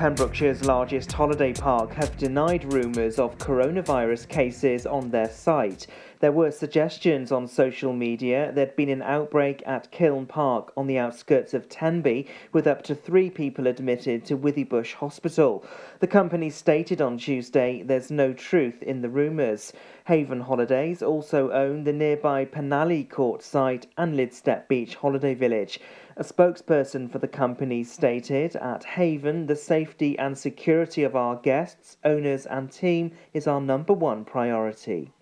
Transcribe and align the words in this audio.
Pembrokeshire's 0.00 0.64
largest 0.64 1.12
holiday 1.12 1.52
park 1.52 1.92
have 1.92 2.16
denied 2.16 2.72
rumours 2.72 3.18
of 3.18 3.36
coronavirus 3.36 4.26
cases 4.26 4.86
on 4.86 5.10
their 5.10 5.28
site. 5.28 5.86
There 6.20 6.32
were 6.32 6.50
suggestions 6.50 7.30
on 7.30 7.46
social 7.46 7.92
media 7.92 8.50
there'd 8.54 8.76
been 8.76 8.88
an 8.88 9.02
outbreak 9.02 9.62
at 9.66 9.90
Kiln 9.90 10.24
Park 10.24 10.72
on 10.74 10.86
the 10.86 10.96
outskirts 10.96 11.52
of 11.52 11.68
Tenby, 11.68 12.28
with 12.50 12.66
up 12.66 12.80
to 12.84 12.94
three 12.94 13.28
people 13.28 13.66
admitted 13.66 14.24
to 14.24 14.38
Withybush 14.38 14.94
Hospital. 14.94 15.66
The 15.98 16.06
company 16.06 16.48
stated 16.48 17.02
on 17.02 17.18
Tuesday 17.18 17.82
there's 17.82 18.10
no 18.10 18.32
truth 18.32 18.82
in 18.82 19.02
the 19.02 19.10
rumours. 19.10 19.74
Haven 20.06 20.40
Holidays 20.40 21.02
also 21.02 21.50
own 21.50 21.84
the 21.84 21.92
nearby 21.92 22.46
Penally 22.46 23.08
Court 23.08 23.42
site 23.42 23.86
and 23.98 24.14
Lydstep 24.14 24.66
Beach 24.66 24.94
Holiday 24.94 25.34
Village. 25.34 25.78
A 26.20 26.22
spokesperson 26.22 27.10
for 27.10 27.18
the 27.18 27.26
company 27.26 27.82
stated 27.82 28.54
at 28.56 28.84
Haven, 28.84 29.46
the 29.46 29.56
safety 29.56 30.18
and 30.18 30.36
security 30.36 31.02
of 31.02 31.16
our 31.16 31.36
guests, 31.36 31.96
owners, 32.04 32.44
and 32.44 32.70
team 32.70 33.12
is 33.32 33.46
our 33.46 33.58
number 33.58 33.94
one 33.94 34.26
priority. 34.26 35.12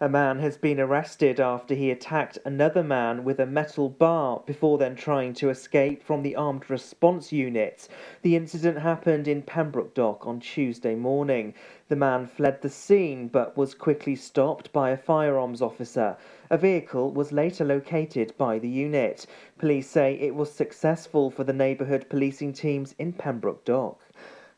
A 0.00 0.08
man 0.08 0.38
has 0.38 0.56
been 0.56 0.80
arrested 0.80 1.40
after 1.40 1.74
he 1.74 1.90
attacked 1.90 2.38
another 2.46 2.82
man 2.82 3.22
with 3.22 3.38
a 3.38 3.44
metal 3.44 3.90
bar 3.90 4.42
before 4.46 4.78
then 4.78 4.94
trying 4.94 5.34
to 5.34 5.50
escape 5.50 6.02
from 6.02 6.22
the 6.22 6.36
armed 6.36 6.70
response 6.70 7.32
unit. 7.32 7.86
The 8.22 8.34
incident 8.34 8.78
happened 8.78 9.28
in 9.28 9.42
Pembroke 9.42 9.92
Dock 9.92 10.26
on 10.26 10.40
Tuesday 10.40 10.94
morning. 10.94 11.52
The 11.88 11.96
man 11.96 12.26
fled 12.26 12.62
the 12.62 12.70
scene 12.70 13.28
but 13.28 13.58
was 13.58 13.74
quickly 13.74 14.16
stopped 14.16 14.72
by 14.72 14.88
a 14.88 14.96
firearms 14.96 15.60
officer. 15.60 16.16
A 16.48 16.56
vehicle 16.56 17.10
was 17.10 17.32
later 17.32 17.64
located 17.64 18.32
by 18.38 18.60
the 18.60 18.68
unit. 18.68 19.26
Police 19.58 19.90
say 19.90 20.14
it 20.14 20.34
was 20.34 20.52
successful 20.52 21.28
for 21.28 21.42
the 21.42 21.52
neighbourhood 21.52 22.06
policing 22.08 22.52
teams 22.52 22.94
in 22.98 23.12
Pembroke 23.12 23.64
Dock. 23.64 24.00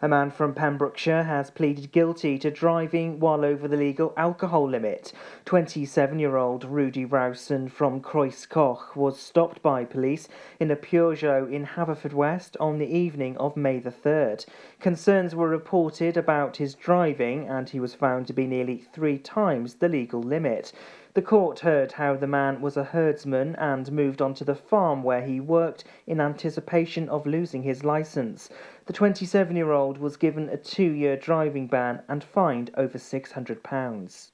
A 0.00 0.06
man 0.06 0.30
from 0.30 0.54
Pembrokeshire 0.54 1.24
has 1.24 1.50
pleaded 1.50 1.90
guilty 1.90 2.38
to 2.38 2.52
driving 2.52 3.18
while 3.18 3.44
over 3.44 3.66
the 3.66 3.76
legal 3.76 4.12
alcohol 4.16 4.68
limit. 4.68 5.12
27 5.44 6.20
year 6.20 6.36
old 6.36 6.64
Rudy 6.64 7.04
Rowson 7.04 7.68
from 7.68 8.00
Croesgoch 8.00 8.94
was 8.94 9.18
stopped 9.18 9.60
by 9.60 9.84
police 9.84 10.28
in 10.60 10.70
a 10.70 10.76
Peugeot 10.76 11.50
in 11.50 11.66
Haverfordwest 11.66 12.54
on 12.60 12.78
the 12.78 12.86
evening 12.86 13.36
of 13.38 13.56
May 13.56 13.80
the 13.80 13.90
3rd. 13.90 14.46
Concerns 14.78 15.34
were 15.34 15.48
reported 15.48 16.16
about 16.16 16.58
his 16.58 16.76
driving, 16.76 17.48
and 17.48 17.70
he 17.70 17.80
was 17.80 17.96
found 17.96 18.28
to 18.28 18.32
be 18.32 18.46
nearly 18.46 18.76
three 18.76 19.18
times 19.18 19.74
the 19.74 19.88
legal 19.88 20.22
limit. 20.22 20.72
The 21.18 21.22
court 21.22 21.58
heard 21.58 21.90
how 21.90 22.14
the 22.14 22.28
man 22.28 22.60
was 22.60 22.76
a 22.76 22.84
herdsman 22.84 23.56
and 23.56 23.90
moved 23.90 24.22
on 24.22 24.34
to 24.34 24.44
the 24.44 24.54
farm 24.54 25.02
where 25.02 25.22
he 25.22 25.40
worked 25.40 25.82
in 26.06 26.20
anticipation 26.20 27.08
of 27.08 27.26
losing 27.26 27.64
his 27.64 27.82
license. 27.82 28.48
The 28.86 28.92
27 28.92 29.56
year 29.56 29.72
old 29.72 29.98
was 29.98 30.16
given 30.16 30.48
a 30.48 30.56
two 30.56 30.92
year 30.92 31.16
driving 31.16 31.66
ban 31.66 32.02
and 32.06 32.22
fined 32.22 32.70
over 32.76 32.98
£600. 32.98 34.30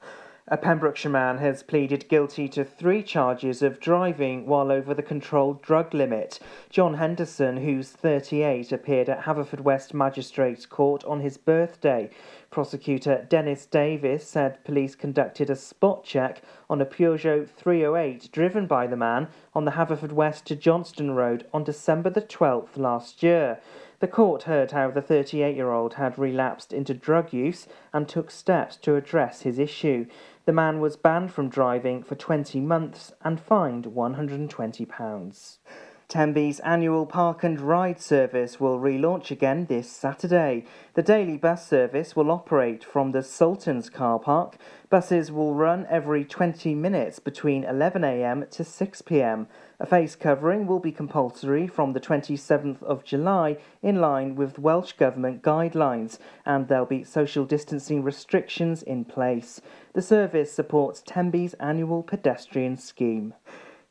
A 0.48 0.59
Pembrokeshire 0.59 1.11
man 1.11 1.39
has 1.39 1.62
pleaded 1.62 2.06
guilty 2.06 2.50
to 2.50 2.64
three 2.64 3.03
charges 3.03 3.62
of 3.62 3.81
driving 3.81 4.45
while 4.45 4.70
over 4.70 4.92
the 4.92 5.03
controlled 5.03 5.62
drug 5.62 5.95
limit. 5.95 6.39
John 6.69 6.95
Henderson, 6.95 7.56
who's 7.56 7.89
38, 7.91 8.70
appeared 8.70 9.09
at 9.09 9.22
Haverfordwest 9.22 9.95
Magistrates 9.95 10.67
Court 10.67 11.03
on 11.05 11.20
his 11.20 11.39
birthday. 11.39 12.11
Prosecutor 12.50 13.27
Dennis 13.27 13.65
Davis 13.65 14.28
said 14.28 14.62
police 14.65 14.95
conducted 14.95 15.48
a 15.48 15.56
spot 15.56 16.05
check 16.05 16.42
on 16.69 16.78
a 16.78 16.84
Peugeot 16.87 17.48
308 17.48 18.31
driven 18.31 18.67
by 18.67 18.87
the 18.87 18.98
man 18.98 19.28
on 19.54 19.65
the 19.65 19.72
Haverfordwest 19.72 20.44
to 20.44 20.54
Johnston 20.54 21.12
Road 21.12 21.47
on 21.54 21.65
December 21.65 22.10
the 22.10 22.21
12th 22.21 22.77
last 22.77 23.22
year. 23.22 23.60
The 24.00 24.09
court 24.09 24.43
heard 24.43 24.72
how 24.72 24.91
the 24.91 25.00
38 25.00 25.56
year 25.56 25.71
old 25.71 25.94
had 25.94 26.19
relapsed 26.19 26.75
into 26.75 26.93
drug 26.93 27.33
use 27.33 27.66
and 27.93 28.06
took 28.06 28.31
steps 28.31 28.77
to 28.77 28.97
address 28.97 29.43
his 29.43 29.59
issue. 29.59 30.04
The 30.47 30.53
man 30.53 30.78
was 30.78 30.97
banned 30.97 31.32
from 31.32 31.49
driving 31.49 32.03
for 32.03 32.16
20 32.16 32.60
months 32.60 33.12
and 33.22 33.41
fined 33.41 33.87
£120. 33.87 35.59
Tenby's 36.06 36.60
annual 36.60 37.06
Park 37.06 37.43
and 37.43 37.59
Ride 37.59 37.99
service 37.99 38.60
will 38.60 38.78
relaunch 38.78 39.31
again 39.31 39.65
this 39.66 39.91
Saturday. 39.91 40.66
The 40.93 41.03
daily 41.03 41.38
bus 41.38 41.66
service 41.66 42.15
will 42.15 42.31
operate 42.31 42.84
from 42.84 43.12
the 43.12 43.22
Salterns 43.22 43.91
car 43.91 44.19
park. 44.19 44.59
Buses 44.91 45.33
will 45.33 45.54
run 45.54 45.87
every 45.88 46.27
20 46.27 46.75
minutes 46.75 47.21
between 47.21 47.65
11am 47.65 48.50
to 48.50 48.62
6pm. 48.62 49.47
A 49.80 49.86
face 49.86 50.14
covering 50.14 50.68
will 50.68 50.78
be 50.78 50.92
compulsory 50.92 51.66
from 51.66 51.92
the 51.92 52.00
27th 52.00 52.80
of 52.84 53.02
July 53.02 53.56
in 53.82 54.00
line 54.00 54.36
with 54.36 54.56
Welsh 54.56 54.92
Government 54.92 55.42
guidelines, 55.42 56.18
and 56.46 56.68
there'll 56.68 56.86
be 56.86 57.02
social 57.02 57.44
distancing 57.44 58.04
restrictions 58.04 58.84
in 58.84 59.04
place. 59.04 59.60
The 59.92 60.02
service 60.02 60.52
supports 60.52 61.02
Tenby's 61.04 61.54
annual 61.54 62.04
pedestrian 62.04 62.76
scheme. 62.76 63.34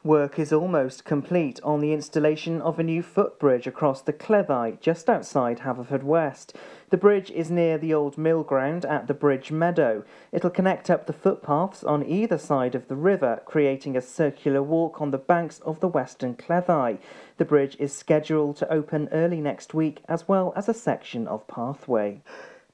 Work 0.06 0.38
is 0.38 0.52
almost 0.52 1.06
complete 1.06 1.62
on 1.64 1.80
the 1.80 1.94
installation 1.94 2.62
of 2.62 2.78
a 2.78 2.84
new 2.84 3.02
footbridge 3.02 3.68
across 3.68 4.02
the 4.02 4.12
Cleddau 4.12 4.78
just 4.82 5.10
outside 5.10 5.60
Haverfordwest. 5.60 6.54
The 6.94 6.98
bridge 6.98 7.32
is 7.32 7.50
near 7.50 7.80
the 7.80 7.92
old 7.92 8.20
mill 8.20 8.44
ground 8.44 8.86
at 8.86 9.08
the 9.08 9.16
Bridge 9.16 9.52
Meadow. 9.52 10.04
It'll 10.32 10.52
connect 10.52 10.92
up 10.92 11.08
the 11.08 11.12
footpaths 11.12 11.84
on 11.84 12.06
either 12.06 12.38
side 12.38 12.76
of 12.76 12.88
the 12.88 12.96
river, 12.96 13.42
creating 13.46 13.98
a 13.98 14.00
circular 14.00 14.62
walk 14.62 15.02
on 15.02 15.10
the 15.10 15.18
banks 15.18 15.60
of 15.62 15.80
the 15.80 15.88
Western 15.88 16.36
Cleddau. 16.36 17.00
The 17.38 17.46
bridge 17.46 17.76
is 17.80 17.96
scheduled 17.96 18.58
to 18.58 18.72
open 18.72 19.10
early 19.12 19.42
next 19.42 19.74
week 19.74 20.04
as 20.08 20.28
well 20.28 20.54
as 20.56 20.70
a 20.70 20.74
section 20.76 21.28
of 21.28 21.48
pathway. 21.48 22.22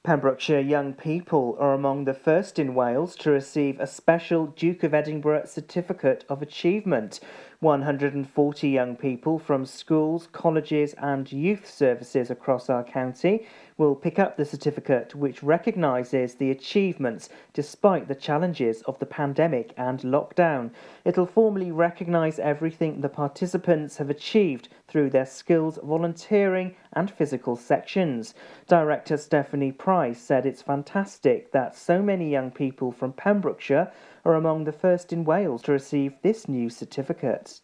Pembrokeshire 0.03 0.59
young 0.59 0.93
people 0.93 1.55
are 1.57 1.73
among 1.73 2.03
the 2.03 2.13
first 2.13 2.59
in 2.59 2.75
Wales 2.75 3.15
to 3.17 3.31
receive 3.31 3.79
a 3.79 3.87
special 3.87 4.47
Duke 4.47 4.83
of 4.83 4.93
Edinburgh 4.93 5.45
Certificate 5.45 6.25
of 6.27 6.41
Achievement. 6.41 7.21
140 7.61 8.69
young 8.69 8.95
people 8.95 9.37
from 9.37 9.65
schools, 9.65 10.29
colleges, 10.31 10.95
and 10.97 11.29
youth 11.29 11.69
services 11.69 12.31
across 12.31 12.69
our 12.69 12.85
county 12.85 13.45
will 13.77 13.95
pick 13.95 14.17
up 14.17 14.37
the 14.37 14.45
certificate 14.45 15.13
which 15.13 15.43
recognises 15.43 16.35
the 16.35 16.51
achievements 16.51 17.27
despite 17.53 18.07
the 18.07 18.15
challenges 18.15 18.81
of 18.83 18.97
the 18.99 19.05
pandemic 19.05 19.73
and 19.75 19.99
lockdown. 20.01 20.71
It'll 21.03 21.25
formally 21.25 21.71
recognise 21.71 22.39
everything 22.39 23.01
the 23.01 23.09
participants 23.09 23.97
have 23.97 24.09
achieved 24.09 24.69
through 24.87 25.09
their 25.09 25.25
skills, 25.25 25.77
volunteering, 25.83 26.75
and 26.93 27.11
physical 27.11 27.57
sections. 27.57 28.35
Director 28.67 29.17
Stephanie 29.17 29.73
Price 29.73 30.21
said 30.21 30.45
it's 30.45 30.61
fantastic 30.61 31.51
that 31.51 31.75
so 31.75 32.01
many 32.01 32.29
young 32.29 32.51
people 32.51 32.93
from 32.93 33.11
Pembrokeshire 33.11 33.91
are 34.25 34.35
among 34.35 34.63
the 34.63 34.71
first 34.71 35.13
in 35.13 35.23
Wales 35.25 35.61
to 35.63 35.71
receive 35.71 36.13
this 36.21 36.47
new 36.47 36.69
certificate. 36.69 37.61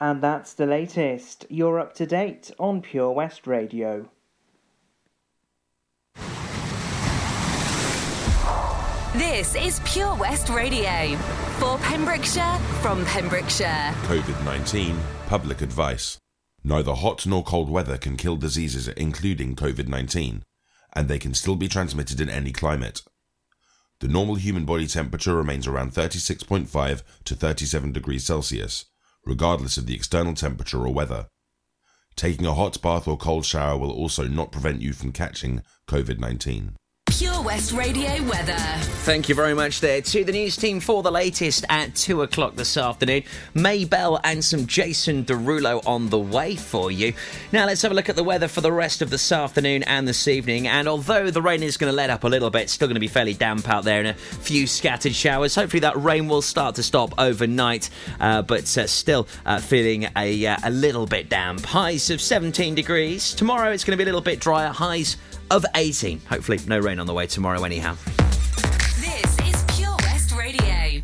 And 0.00 0.22
that's 0.22 0.54
the 0.54 0.66
latest. 0.66 1.46
You're 1.50 1.78
up 1.78 1.94
to 1.94 2.06
date 2.06 2.50
on 2.58 2.80
Pure 2.80 3.12
West 3.12 3.46
Radio. 3.46 4.08
This 9.14 9.56
is 9.56 9.80
Pure 9.84 10.14
West 10.16 10.48
Radio. 10.48 11.16
For 11.58 11.76
Pembrokeshire, 11.78 12.58
from 12.80 13.04
Pembrokeshire. 13.06 13.92
COVID 14.04 14.44
19 14.44 14.98
Public 15.26 15.60
Advice. 15.60 16.16
Neither 16.62 16.94
hot 16.94 17.26
nor 17.26 17.42
cold 17.42 17.68
weather 17.68 17.98
can 17.98 18.16
kill 18.16 18.36
diseases, 18.36 18.86
including 18.88 19.56
COVID 19.56 19.88
19, 19.88 20.42
and 20.92 21.08
they 21.08 21.18
can 21.18 21.34
still 21.34 21.56
be 21.56 21.68
transmitted 21.68 22.20
in 22.20 22.30
any 22.30 22.52
climate. 22.52 23.02
The 24.00 24.08
normal 24.08 24.36
human 24.36 24.64
body 24.64 24.86
temperature 24.86 25.36
remains 25.36 25.66
around 25.66 25.92
36.5 25.92 27.02
to 27.24 27.34
37 27.34 27.92
degrees 27.92 28.24
Celsius, 28.24 28.86
regardless 29.26 29.76
of 29.76 29.86
the 29.86 29.94
external 29.94 30.34
temperature 30.34 30.80
or 30.84 30.92
weather. 30.92 31.28
Taking 32.16 32.46
a 32.46 32.54
hot 32.54 32.80
bath 32.80 33.06
or 33.06 33.18
cold 33.18 33.44
shower 33.44 33.78
will 33.78 33.92
also 33.92 34.26
not 34.26 34.52
prevent 34.52 34.80
you 34.80 34.94
from 34.94 35.12
catching 35.12 35.62
COVID 35.86 36.18
19. 36.18 36.76
Pure 37.10 37.42
West 37.42 37.72
Radio 37.72 38.22
weather. 38.24 38.56
Thank 39.02 39.28
you 39.28 39.34
very 39.34 39.52
much 39.52 39.80
there 39.80 40.00
to 40.00 40.24
the 40.24 40.30
news 40.30 40.56
team 40.56 40.78
for 40.78 41.02
the 41.02 41.10
latest 41.10 41.64
at 41.68 41.94
2 41.96 42.22
o'clock 42.22 42.54
this 42.54 42.76
afternoon. 42.76 43.24
Mabel 43.52 44.20
and 44.22 44.44
some 44.44 44.64
Jason 44.66 45.24
Derulo 45.24 45.84
on 45.86 46.08
the 46.08 46.18
way 46.18 46.54
for 46.54 46.92
you. 46.92 47.12
Now 47.52 47.66
let's 47.66 47.82
have 47.82 47.90
a 47.90 47.94
look 47.94 48.08
at 48.08 48.14
the 48.14 48.22
weather 48.22 48.46
for 48.46 48.60
the 48.60 48.70
rest 48.70 49.02
of 49.02 49.10
this 49.10 49.32
afternoon 49.32 49.82
and 49.82 50.06
this 50.06 50.28
evening. 50.28 50.68
And 50.68 50.86
although 50.86 51.32
the 51.32 51.42
rain 51.42 51.64
is 51.64 51.76
going 51.76 51.90
to 51.90 51.96
let 51.96 52.10
up 52.10 52.22
a 52.22 52.28
little 52.28 52.48
bit, 52.48 52.70
still 52.70 52.86
going 52.86 52.94
to 52.94 53.00
be 53.00 53.08
fairly 53.08 53.34
damp 53.34 53.68
out 53.68 53.82
there 53.82 53.98
and 53.98 54.08
a 54.08 54.14
few 54.14 54.68
scattered 54.68 55.14
showers. 55.14 55.56
Hopefully 55.56 55.80
that 55.80 55.96
rain 56.00 56.28
will 56.28 56.42
start 56.42 56.76
to 56.76 56.82
stop 56.84 57.12
overnight, 57.18 57.90
uh, 58.20 58.42
but 58.42 58.78
uh, 58.78 58.86
still 58.86 59.26
uh, 59.44 59.58
feeling 59.58 60.06
a, 60.16 60.46
uh, 60.46 60.56
a 60.62 60.70
little 60.70 61.06
bit 61.06 61.28
damp. 61.28 61.64
Highs 61.64 62.08
of 62.10 62.20
17 62.20 62.76
degrees. 62.76 63.34
Tomorrow 63.34 63.72
it's 63.72 63.82
going 63.82 63.98
to 63.98 64.02
be 64.02 64.04
a 64.04 64.06
little 64.06 64.20
bit 64.20 64.38
drier. 64.38 64.68
Highs 64.68 65.16
of 65.50 65.66
18. 65.74 66.20
Hopefully, 66.28 66.60
no 66.66 66.78
rain 66.78 67.00
on 67.00 67.06
the 67.06 67.14
way 67.14 67.26
tomorrow, 67.26 67.64
anyhow. 67.64 67.96
This 69.00 69.38
is 69.40 69.64
Pure 69.76 69.96
West 70.02 70.32
Radio. 70.36 71.00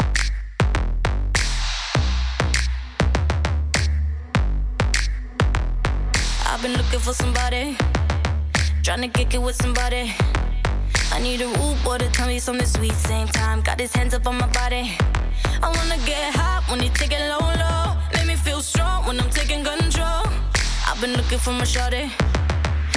I've 6.47 6.63
been 6.63 6.73
looking 6.73 7.01
for 7.01 7.13
somebody, 7.13 7.77
trying 8.83 9.03
to 9.03 9.09
kick 9.09 9.35
it 9.35 9.43
with 9.43 9.57
somebody. 9.57 10.15
I 11.13 11.21
need 11.21 11.41
a 11.41 11.47
rude 11.47 11.83
boy 11.85 11.99
to 11.99 12.09
tell 12.11 12.29
me 12.29 12.39
something 12.39 12.67
sweet. 12.67 12.93
Same 12.93 13.29
time, 13.29 13.63
got 13.63 13.81
his 13.81 13.93
hands 13.93 14.15
up 14.15 14.27
on 14.27 14.39
my 14.39 14.49
body. 14.49 14.97
I 15.63 15.69
wanna 15.69 15.99
get 16.07 16.35
hot 16.35 16.65
when 16.71 16.81
he 16.81 16.89
take 16.91 17.13
it 17.13 17.29
low, 17.29 17.39
low. 17.39 17.97
Make 18.15 18.27
me 18.27 18.37
feel 18.37 18.61
strong 18.61 19.07
when 19.07 19.19
I'm 19.21 19.31
taking 19.31 19.65
control. 19.65 20.23
I've 20.87 21.01
been 21.01 21.15
looking 21.15 21.39
for 21.39 21.53
my 21.53 21.65
shorty, 21.65 22.11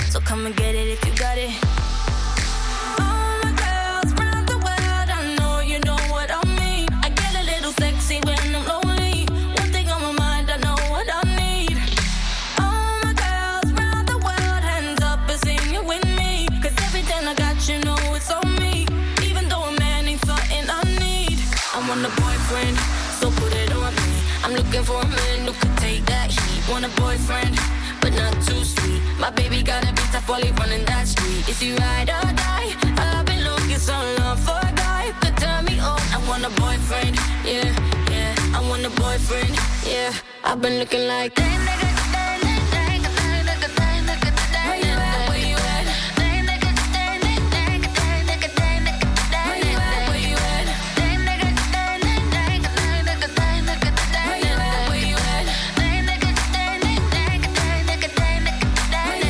so 0.09 0.19
come 0.19 0.47
and 0.47 0.55
get 0.55 0.73
it 0.73 0.87
if 0.87 1.05
you 1.05 1.15
got 1.15 1.37
it. 1.37 1.88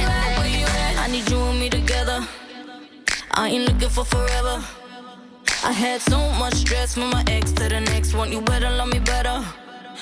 At? 0.08 0.40
Where 0.40 0.48
you 0.48 0.66
at? 0.66 1.00
I 1.00 1.08
need 1.12 1.30
you 1.30 1.42
and 1.42 1.60
me 1.60 1.70
together. 1.70 2.26
I 3.32 3.50
ain't 3.50 3.66
looking 3.66 3.90
for 3.90 4.06
forever. 4.06 4.64
I 5.66 5.74
had 5.74 6.00
so 6.00 6.18
much 6.40 6.54
stress 6.54 6.94
from 6.94 7.10
my 7.10 7.26
ex 7.28 7.52
to 7.54 7.68
the 7.68 7.82
next 7.82 8.14
one. 8.14 8.32
You 8.32 8.40
better 8.42 8.70
love 8.70 8.88
me 8.88 9.00
better. 9.00 9.44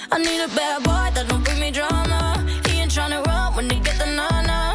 I 0.09 0.19
need 0.19 0.41
a 0.41 0.47
bad 0.55 0.83
boy 0.83 1.09
that 1.15 1.27
don't 1.27 1.43
bring 1.43 1.59
me 1.59 1.71
drama. 1.71 2.45
He 2.65 2.79
ain't 2.79 2.91
tryna 2.91 3.25
run 3.25 3.55
when 3.55 3.67
they 3.67 3.79
get 3.79 3.97
the 3.99 4.05
nana. 4.05 4.73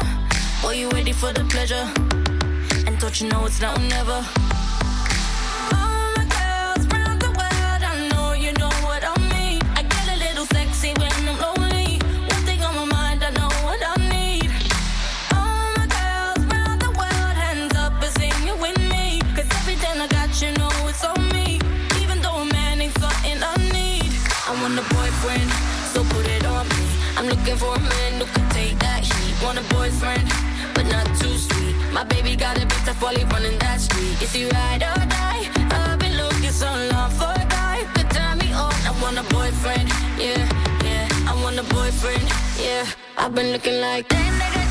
Boy, 0.61 0.73
you 0.73 0.89
ready 0.91 1.11
for 1.11 1.33
the 1.33 1.43
pleasure? 1.45 1.87
And 2.85 2.99
don't 2.99 3.19
you 3.19 3.29
know 3.29 3.45
it's 3.45 3.59
now 3.59 3.73
or 3.73 3.79
never? 3.79 4.23
I'm 27.23 27.29
looking 27.29 27.55
for 27.55 27.73
a 27.73 27.79
man 27.79 28.19
who 28.19 28.25
could 28.25 28.51
take 28.51 28.77
that 28.79 28.99
heat. 28.99 29.33
Want 29.41 29.57
a 29.57 29.63
boyfriend, 29.73 30.27
but 30.75 30.85
not 30.87 31.05
too 31.15 31.37
sweet. 31.37 31.73
My 31.93 32.03
baby 32.03 32.35
got 32.35 32.57
a 32.57 32.65
tough 32.83 33.01
while 33.01 33.15
he 33.15 33.23
running 33.23 33.57
that 33.59 33.79
street. 33.79 34.21
Is 34.21 34.33
he 34.33 34.43
ride 34.49 34.83
or 34.83 34.99
die? 35.07 35.47
I've 35.71 35.99
been 35.99 36.17
looking 36.17 36.51
so 36.51 36.67
long 36.91 37.11
for 37.11 37.31
a 37.31 37.45
guy 37.47 37.87
could 37.95 38.09
turn 38.09 38.39
me 38.39 38.51
on. 38.51 38.73
I 38.83 38.91
want 39.01 39.17
a 39.17 39.23
boyfriend, 39.33 39.87
yeah, 40.19 40.43
yeah. 40.83 41.07
I 41.31 41.33
want 41.41 41.57
a 41.57 41.63
boyfriend, 41.63 42.27
yeah. 42.59 42.85
I've 43.17 43.33
been 43.33 43.53
looking 43.53 43.79
like 43.79 44.09
that 44.09 44.41
nigga. 44.41 44.62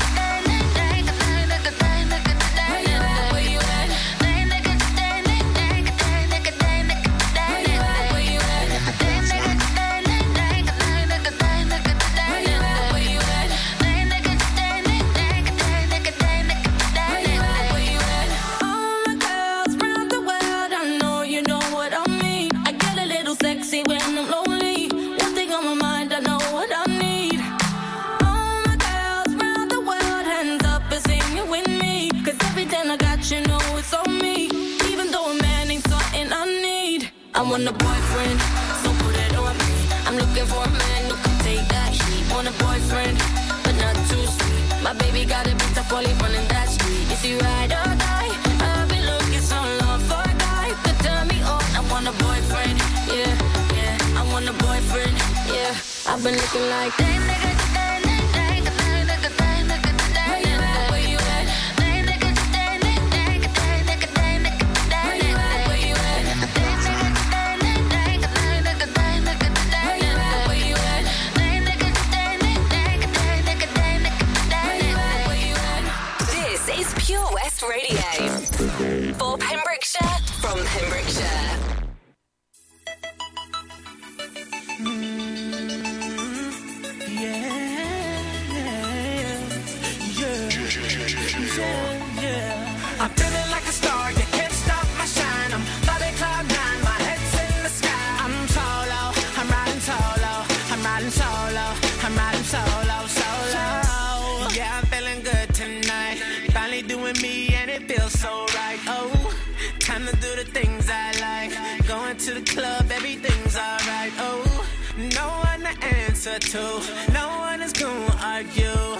No 117.13 117.27
one 117.39 117.61
is 117.61 117.73
gonna 117.73 118.15
argue. 118.21 118.97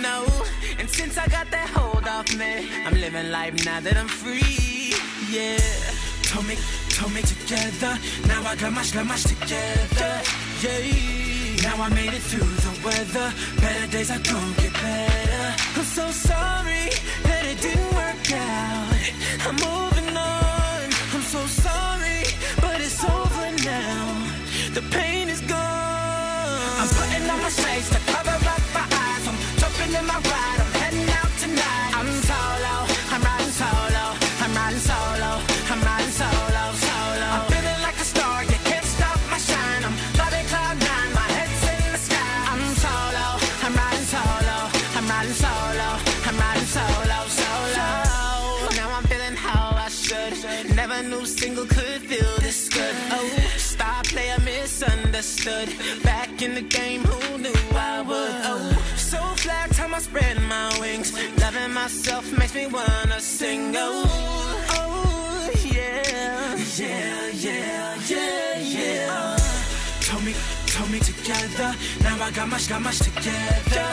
No, 0.00 0.24
and 0.78 0.88
since 0.88 1.18
I 1.18 1.26
got 1.28 1.50
that 1.50 1.68
hold 1.74 2.06
off 2.08 2.34
me, 2.36 2.68
I'm 2.86 2.94
living 2.94 3.30
life 3.30 3.64
now 3.64 3.80
that 3.80 3.96
I'm 3.96 4.08
free. 4.08 4.94
Yeah, 5.30 5.58
told 6.22 6.46
me, 6.46 6.56
told 6.88 7.12
me 7.12 7.22
together. 7.22 7.98
Now 8.26 8.42
I 8.44 8.56
got 8.56 8.72
my 8.72 8.84
mash 9.04 9.24
together. 9.24 10.12
Yeah, 10.62 11.62
now 11.62 11.82
I 11.82 11.88
made 11.90 12.14
it 12.14 12.22
through 12.22 12.52
the 12.66 12.72
weather. 12.84 13.32
Better 13.60 13.86
days 13.92 14.10
are 14.10 14.24
gonna 14.30 14.62
get 14.62 14.72
better. 14.72 15.46
I'm 15.76 15.84
so 15.84 16.10
sorry 16.10 16.90
that 17.26 17.42
it 17.44 17.60
didn't 17.60 17.92
work 17.94 18.26
out. 18.32 18.96
I'm 19.46 19.56
moving 19.68 20.16
on. 20.16 20.84
I'm 21.14 21.26
so 21.34 21.42
sorry, 21.46 22.22
but 22.60 22.80
it's 22.80 23.02
over 23.04 23.48
now. 23.64 24.32
The 24.74 24.82
pain 24.90 25.28
is 25.28 25.40
gone 25.42 25.75
to 27.46 28.00
cover 28.10 28.34
up 28.34 28.62
my 28.74 28.82
eyes. 28.90 29.22
I'm 29.28 29.38
jumping 29.58 29.94
in 29.94 30.04
my 30.04 30.18
ride, 30.18 30.58
I'm 30.58 30.72
heading 30.82 31.08
out 31.14 31.30
tonight. 31.38 31.90
I'm 31.94 32.10
solo, 32.26 32.74
I'm 33.14 33.22
riding 33.22 33.54
solo, 33.54 34.04
I'm 34.42 34.50
riding 34.50 34.82
solo, 34.82 35.30
I'm 35.70 35.80
riding 35.80 36.10
solo, 36.10 36.62
solo. 36.74 37.28
I'm 37.38 37.46
feeling 37.46 37.80
like 37.86 37.98
a 38.02 38.04
star, 38.04 38.42
you 38.42 38.58
can't 38.66 38.84
stop 38.84 39.18
my 39.30 39.38
shine. 39.38 39.84
I'm 39.86 39.94
floating 40.18 40.46
cloud 40.50 40.74
nine, 40.90 41.10
my 41.14 41.28
head's 41.38 41.62
in 41.70 41.92
the 41.94 42.00
sky. 42.02 42.34
I'm 42.50 42.66
solo, 42.82 43.26
I'm 43.62 43.74
riding 43.78 44.08
solo, 44.10 44.56
I'm 44.98 45.06
riding 45.06 45.38
solo, 45.38 45.88
I'm 46.26 46.36
riding 46.42 46.66
solo, 46.66 47.18
solo. 47.30 47.86
Now 48.74 48.90
I'm 48.90 49.04
feeling 49.06 49.36
how 49.38 49.70
I 49.70 49.88
should. 49.88 50.34
Never 50.74 51.00
knew 51.04 51.24
single 51.24 51.66
could 51.66 52.02
feel 52.10 52.34
this 52.42 52.68
good. 52.68 52.96
Oh, 53.14 53.30
star 53.56 54.02
player 54.02 54.38
misunderstood. 54.42 55.70
Back 56.02 56.25
myself 61.86 62.32
makes 62.36 62.52
me 62.52 62.66
wanna 62.66 63.20
sing. 63.20 63.72
Oh, 63.76 64.02
oh, 64.70 65.50
yeah, 65.72 66.56
yeah, 66.82 67.28
yeah, 67.46 67.94
yeah, 68.08 68.58
yeah. 68.58 69.36
Told 70.00 70.24
me, 70.24 70.34
told 70.66 70.90
me 70.90 70.98
together. 70.98 71.70
Now 72.02 72.16
I 72.26 72.32
got 72.32 72.48
much, 72.48 72.68
got 72.68 72.82
much 72.82 72.98
together. 72.98 73.86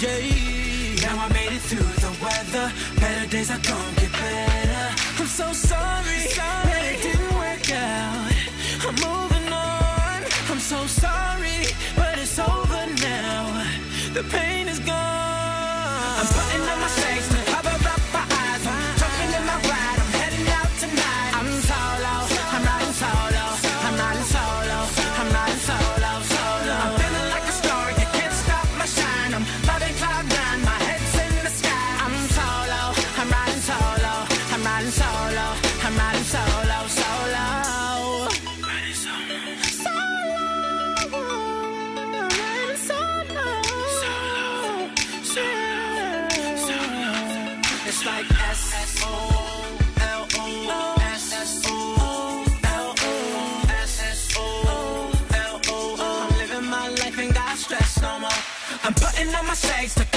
Yeah, 0.00 1.04
now 1.04 1.14
I 1.24 1.26
made 1.38 1.52
it 1.58 1.62
through 1.68 1.92
the 2.04 2.12
weather. 2.24 2.66
Better 3.00 3.26
days 3.28 3.50
are 3.50 3.62
gonna 3.70 4.00
get 4.00 4.12
better. 4.12 4.86
I'm 5.18 5.26
so 5.26 5.52
sorry, 5.52 6.20
that 6.38 6.82
it 6.92 7.02
didn't 7.02 7.34
work 7.34 7.66
out. 7.72 8.30
I'm 8.86 8.96
moving 9.08 9.48
on. 9.52 10.20
I'm 10.50 10.62
so 10.72 10.86
sorry, 10.86 11.58
but 11.96 12.16
it's 12.16 12.38
over 12.38 12.82
now. 13.10 13.66
The 14.14 14.22
pain 14.30 14.68
is 14.68 14.78
gone. 14.78 15.29
Solo. 35.10 35.46
I'm 35.84 35.96
riding 35.96 36.24
solo. 36.24 36.78
Solo. 36.88 37.44
Solo. 38.94 39.30
Solo. 39.72 40.50
I'm 58.82 58.94
putting 58.94 59.34
on 59.34 59.46
my 59.46 59.54
shades 59.54 59.94
to 59.96 60.09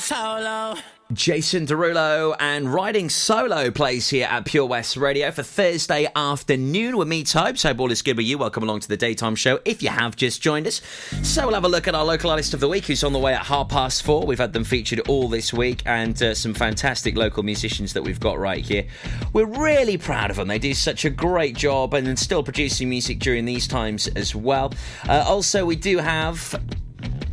solo. 0.00 0.76
Jason 1.12 1.66
Derulo 1.66 2.36
and 2.38 2.72
Riding 2.72 3.08
Solo 3.08 3.72
plays 3.72 4.08
here 4.08 4.28
at 4.30 4.44
Pure 4.44 4.66
West 4.66 4.96
Radio 4.96 5.32
for 5.32 5.42
Thursday 5.42 6.06
afternoon 6.14 6.96
with 6.96 7.08
me, 7.08 7.24
Tobes. 7.24 7.64
Hope 7.64 7.80
all 7.80 7.90
is 7.90 8.00
good 8.00 8.16
with 8.16 8.26
you. 8.26 8.38
Welcome 8.38 8.62
along 8.62 8.80
to 8.80 8.88
the 8.88 8.96
daytime 8.96 9.34
show 9.34 9.58
if 9.64 9.82
you 9.82 9.88
have 9.88 10.14
just 10.14 10.40
joined 10.40 10.68
us. 10.68 10.80
So 11.22 11.46
we'll 11.46 11.54
have 11.54 11.64
a 11.64 11.68
look 11.68 11.88
at 11.88 11.96
our 11.96 12.04
local 12.04 12.30
artist 12.30 12.54
of 12.54 12.60
the 12.60 12.68
week 12.68 12.84
who's 12.84 13.02
on 13.02 13.12
the 13.12 13.18
way 13.18 13.34
at 13.34 13.44
half 13.44 13.68
past 13.68 14.04
four. 14.04 14.24
We've 14.24 14.38
had 14.38 14.52
them 14.52 14.62
featured 14.62 15.00
all 15.08 15.28
this 15.28 15.52
week 15.52 15.82
and 15.84 16.20
uh, 16.22 16.32
some 16.32 16.54
fantastic 16.54 17.16
local 17.16 17.42
musicians 17.42 17.92
that 17.94 18.02
we've 18.02 18.20
got 18.20 18.38
right 18.38 18.64
here. 18.64 18.86
We're 19.32 19.46
really 19.46 19.98
proud 19.98 20.30
of 20.30 20.36
them. 20.36 20.46
They 20.46 20.60
do 20.60 20.74
such 20.74 21.04
a 21.04 21.10
great 21.10 21.56
job 21.56 21.92
and 21.94 22.16
still 22.16 22.44
producing 22.44 22.88
music 22.88 23.18
during 23.18 23.46
these 23.46 23.66
times 23.66 24.06
as 24.08 24.32
well. 24.32 24.72
Uh, 25.08 25.24
also, 25.26 25.66
we 25.66 25.74
do 25.74 25.98
have 25.98 26.54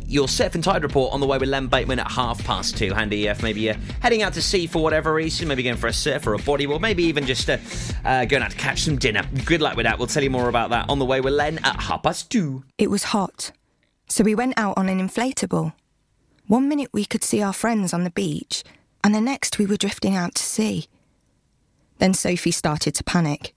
your 0.08 0.26
Surf 0.26 0.54
and 0.54 0.64
Tide 0.64 0.82
report 0.82 1.12
on 1.12 1.20
the 1.20 1.26
way 1.26 1.36
with 1.36 1.50
Len 1.50 1.66
Bateman 1.66 1.98
at 1.98 2.10
half 2.10 2.42
past 2.44 2.76
two. 2.78 2.94
Handy 2.94 3.26
if 3.26 3.42
maybe 3.42 3.60
you're 3.60 3.76
heading 4.00 4.22
out 4.22 4.32
to 4.34 4.42
sea 4.42 4.66
for 4.66 4.82
whatever 4.82 5.12
reason, 5.12 5.46
maybe 5.46 5.62
going 5.62 5.76
for 5.76 5.86
a 5.86 5.92
surf 5.92 6.26
or 6.26 6.34
a 6.34 6.38
bodyboard, 6.38 6.80
maybe 6.80 7.04
even 7.04 7.26
just 7.26 7.48
uh, 7.48 7.58
uh, 8.04 8.24
going 8.24 8.42
out 8.42 8.50
to 8.50 8.56
catch 8.56 8.82
some 8.82 8.96
dinner. 8.96 9.22
Good 9.44 9.60
luck 9.60 9.76
with 9.76 9.84
that. 9.84 9.98
We'll 9.98 10.08
tell 10.08 10.22
you 10.22 10.30
more 10.30 10.48
about 10.48 10.70
that 10.70 10.88
on 10.88 10.98
the 10.98 11.04
way 11.04 11.20
with 11.20 11.34
Len 11.34 11.58
at 11.58 11.80
half 11.82 12.02
past 12.02 12.30
two. 12.30 12.64
It 12.78 12.90
was 12.90 13.04
hot, 13.04 13.52
so 14.08 14.24
we 14.24 14.34
went 14.34 14.54
out 14.56 14.78
on 14.78 14.88
an 14.88 15.06
inflatable. 15.06 15.74
One 16.46 16.68
minute 16.68 16.88
we 16.92 17.04
could 17.04 17.22
see 17.22 17.42
our 17.42 17.52
friends 17.52 17.92
on 17.92 18.04
the 18.04 18.10
beach, 18.10 18.64
and 19.04 19.14
the 19.14 19.20
next 19.20 19.58
we 19.58 19.66
were 19.66 19.76
drifting 19.76 20.16
out 20.16 20.34
to 20.36 20.42
sea. 20.42 20.86
Then 21.98 22.14
Sophie 22.14 22.50
started 22.52 22.94
to 22.94 23.04
panic. 23.04 23.54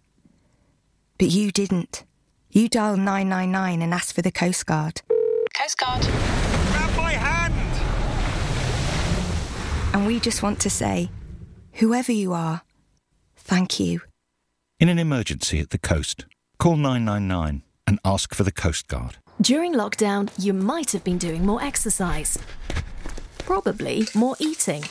But 1.18 1.30
you 1.30 1.52
didn't. 1.52 2.04
You 2.50 2.68
dialed 2.68 3.00
999 3.00 3.82
and 3.82 3.94
asked 3.94 4.14
for 4.14 4.22
the 4.22 4.32
Coast 4.32 4.66
Guard. 4.66 5.02
Coast 5.62 5.78
Guard. 5.78 6.02
Grab 6.02 6.98
my 6.98 7.12
hand! 7.12 7.54
And 9.94 10.08
we 10.08 10.20
just 10.20 10.42
want 10.42 10.60
to 10.62 10.72
say, 10.72 11.12
whoever 11.74 12.12
you 12.12 12.34
are, 12.34 12.64
thank 13.36 13.80
you. 13.80 14.02
In 14.80 14.90
an 14.90 14.98
emergency 14.98 15.60
at 15.60 15.70
the 15.70 15.78
coast, 15.78 16.26
call 16.58 16.78
999 16.78 17.62
and 17.86 18.00
ask 18.04 18.34
for 18.34 18.44
the 18.44 18.52
Coast 18.52 18.88
Guard. 18.88 19.18
During 19.40 19.76
lockdown, 19.76 20.32
you 20.36 20.52
might 20.52 20.90
have 20.94 21.04
been 21.04 21.20
doing 21.20 21.46
more 21.46 21.62
exercise. 21.62 22.40
Probably 23.46 24.08
more 24.16 24.36
eating. 24.40 24.84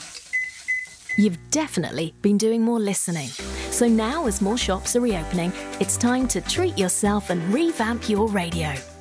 You've 1.19 1.39
definitely 1.51 2.15
been 2.23 2.39
doing 2.39 2.63
more 2.63 2.79
listening. 2.79 3.27
So 3.73 3.89
now, 3.89 4.29
as 4.29 4.41
more 4.41 4.57
shops 4.57 4.95
are 4.95 5.01
reopening, 5.01 5.53
it's 5.81 5.97
time 5.97 6.29
to 6.29 6.41
treat 6.41 6.79
yourself 6.79 7.31
and 7.31 7.43
revamp 7.53 8.09
your 8.09 8.29
radio. 8.29 8.73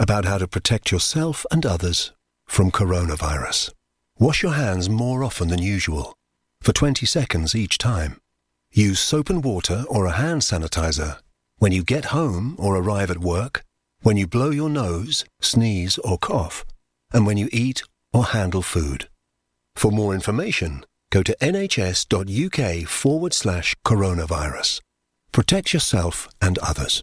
about 0.00 0.24
how 0.24 0.38
to 0.38 0.48
protect 0.48 0.90
yourself 0.90 1.44
and 1.52 1.64
others 1.66 2.12
from 2.46 2.70
coronavirus. 2.70 3.70
Wash 4.18 4.42
your 4.42 4.54
hands 4.54 4.88
more 4.88 5.22
often 5.22 5.48
than 5.48 5.62
usual, 5.62 6.14
for 6.62 6.72
20 6.72 7.04
seconds 7.04 7.54
each 7.54 7.76
time. 7.78 8.18
Use 8.72 8.98
soap 8.98 9.28
and 9.28 9.44
water 9.44 9.84
or 9.88 10.06
a 10.06 10.12
hand 10.12 10.40
sanitizer 10.40 11.18
when 11.58 11.72
you 11.72 11.84
get 11.84 12.06
home 12.06 12.56
or 12.58 12.76
arrive 12.76 13.10
at 13.10 13.18
work, 13.18 13.62
when 14.00 14.16
you 14.16 14.26
blow 14.26 14.48
your 14.48 14.70
nose, 14.70 15.26
sneeze, 15.42 15.98
or 15.98 16.16
cough, 16.16 16.64
and 17.12 17.26
when 17.26 17.36
you 17.36 17.50
eat 17.52 17.82
or 18.14 18.24
handle 18.24 18.62
food. 18.62 19.08
For 19.76 19.90
more 19.90 20.14
information, 20.14 20.84
go 21.12 21.22
to 21.22 21.36
nhs.uk 21.42 22.88
forward 22.88 23.34
slash 23.34 23.76
coronavirus. 23.84 24.80
Protect 25.32 25.74
yourself 25.74 26.26
and 26.40 26.58
others. 26.58 27.02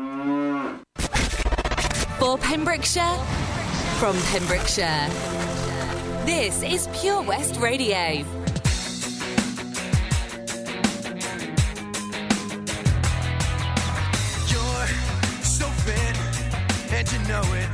For 2.21 2.37
Pembrokeshire, 2.37 3.17
from 3.97 4.15
Pembrokeshire. 4.29 5.09
This 6.23 6.61
is 6.61 6.87
Pure 6.93 7.23
West 7.23 7.59
Radio. 7.59 7.97
You're 14.49 14.87
so 15.41 15.65
and 16.93 17.11
you 17.11 17.19
know 17.27 17.41
it. 17.55 17.69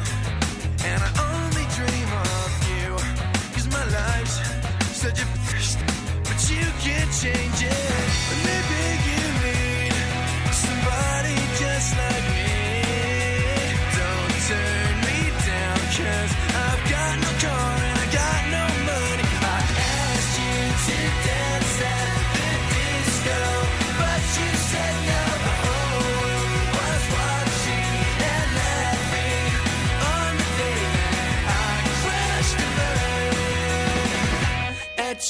And 0.86 1.04
I 1.04 1.12
only 1.28 1.66
dream 1.76 2.10
of 2.14 2.64
my 3.70 3.84
life's 3.84 4.40
such 4.98 5.20
a. 5.20 5.26
But 6.24 6.50
you 6.50 6.66
can 6.80 7.06
change 7.12 7.64
it. 7.64 7.97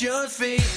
your 0.01 0.27
feet. 0.27 0.76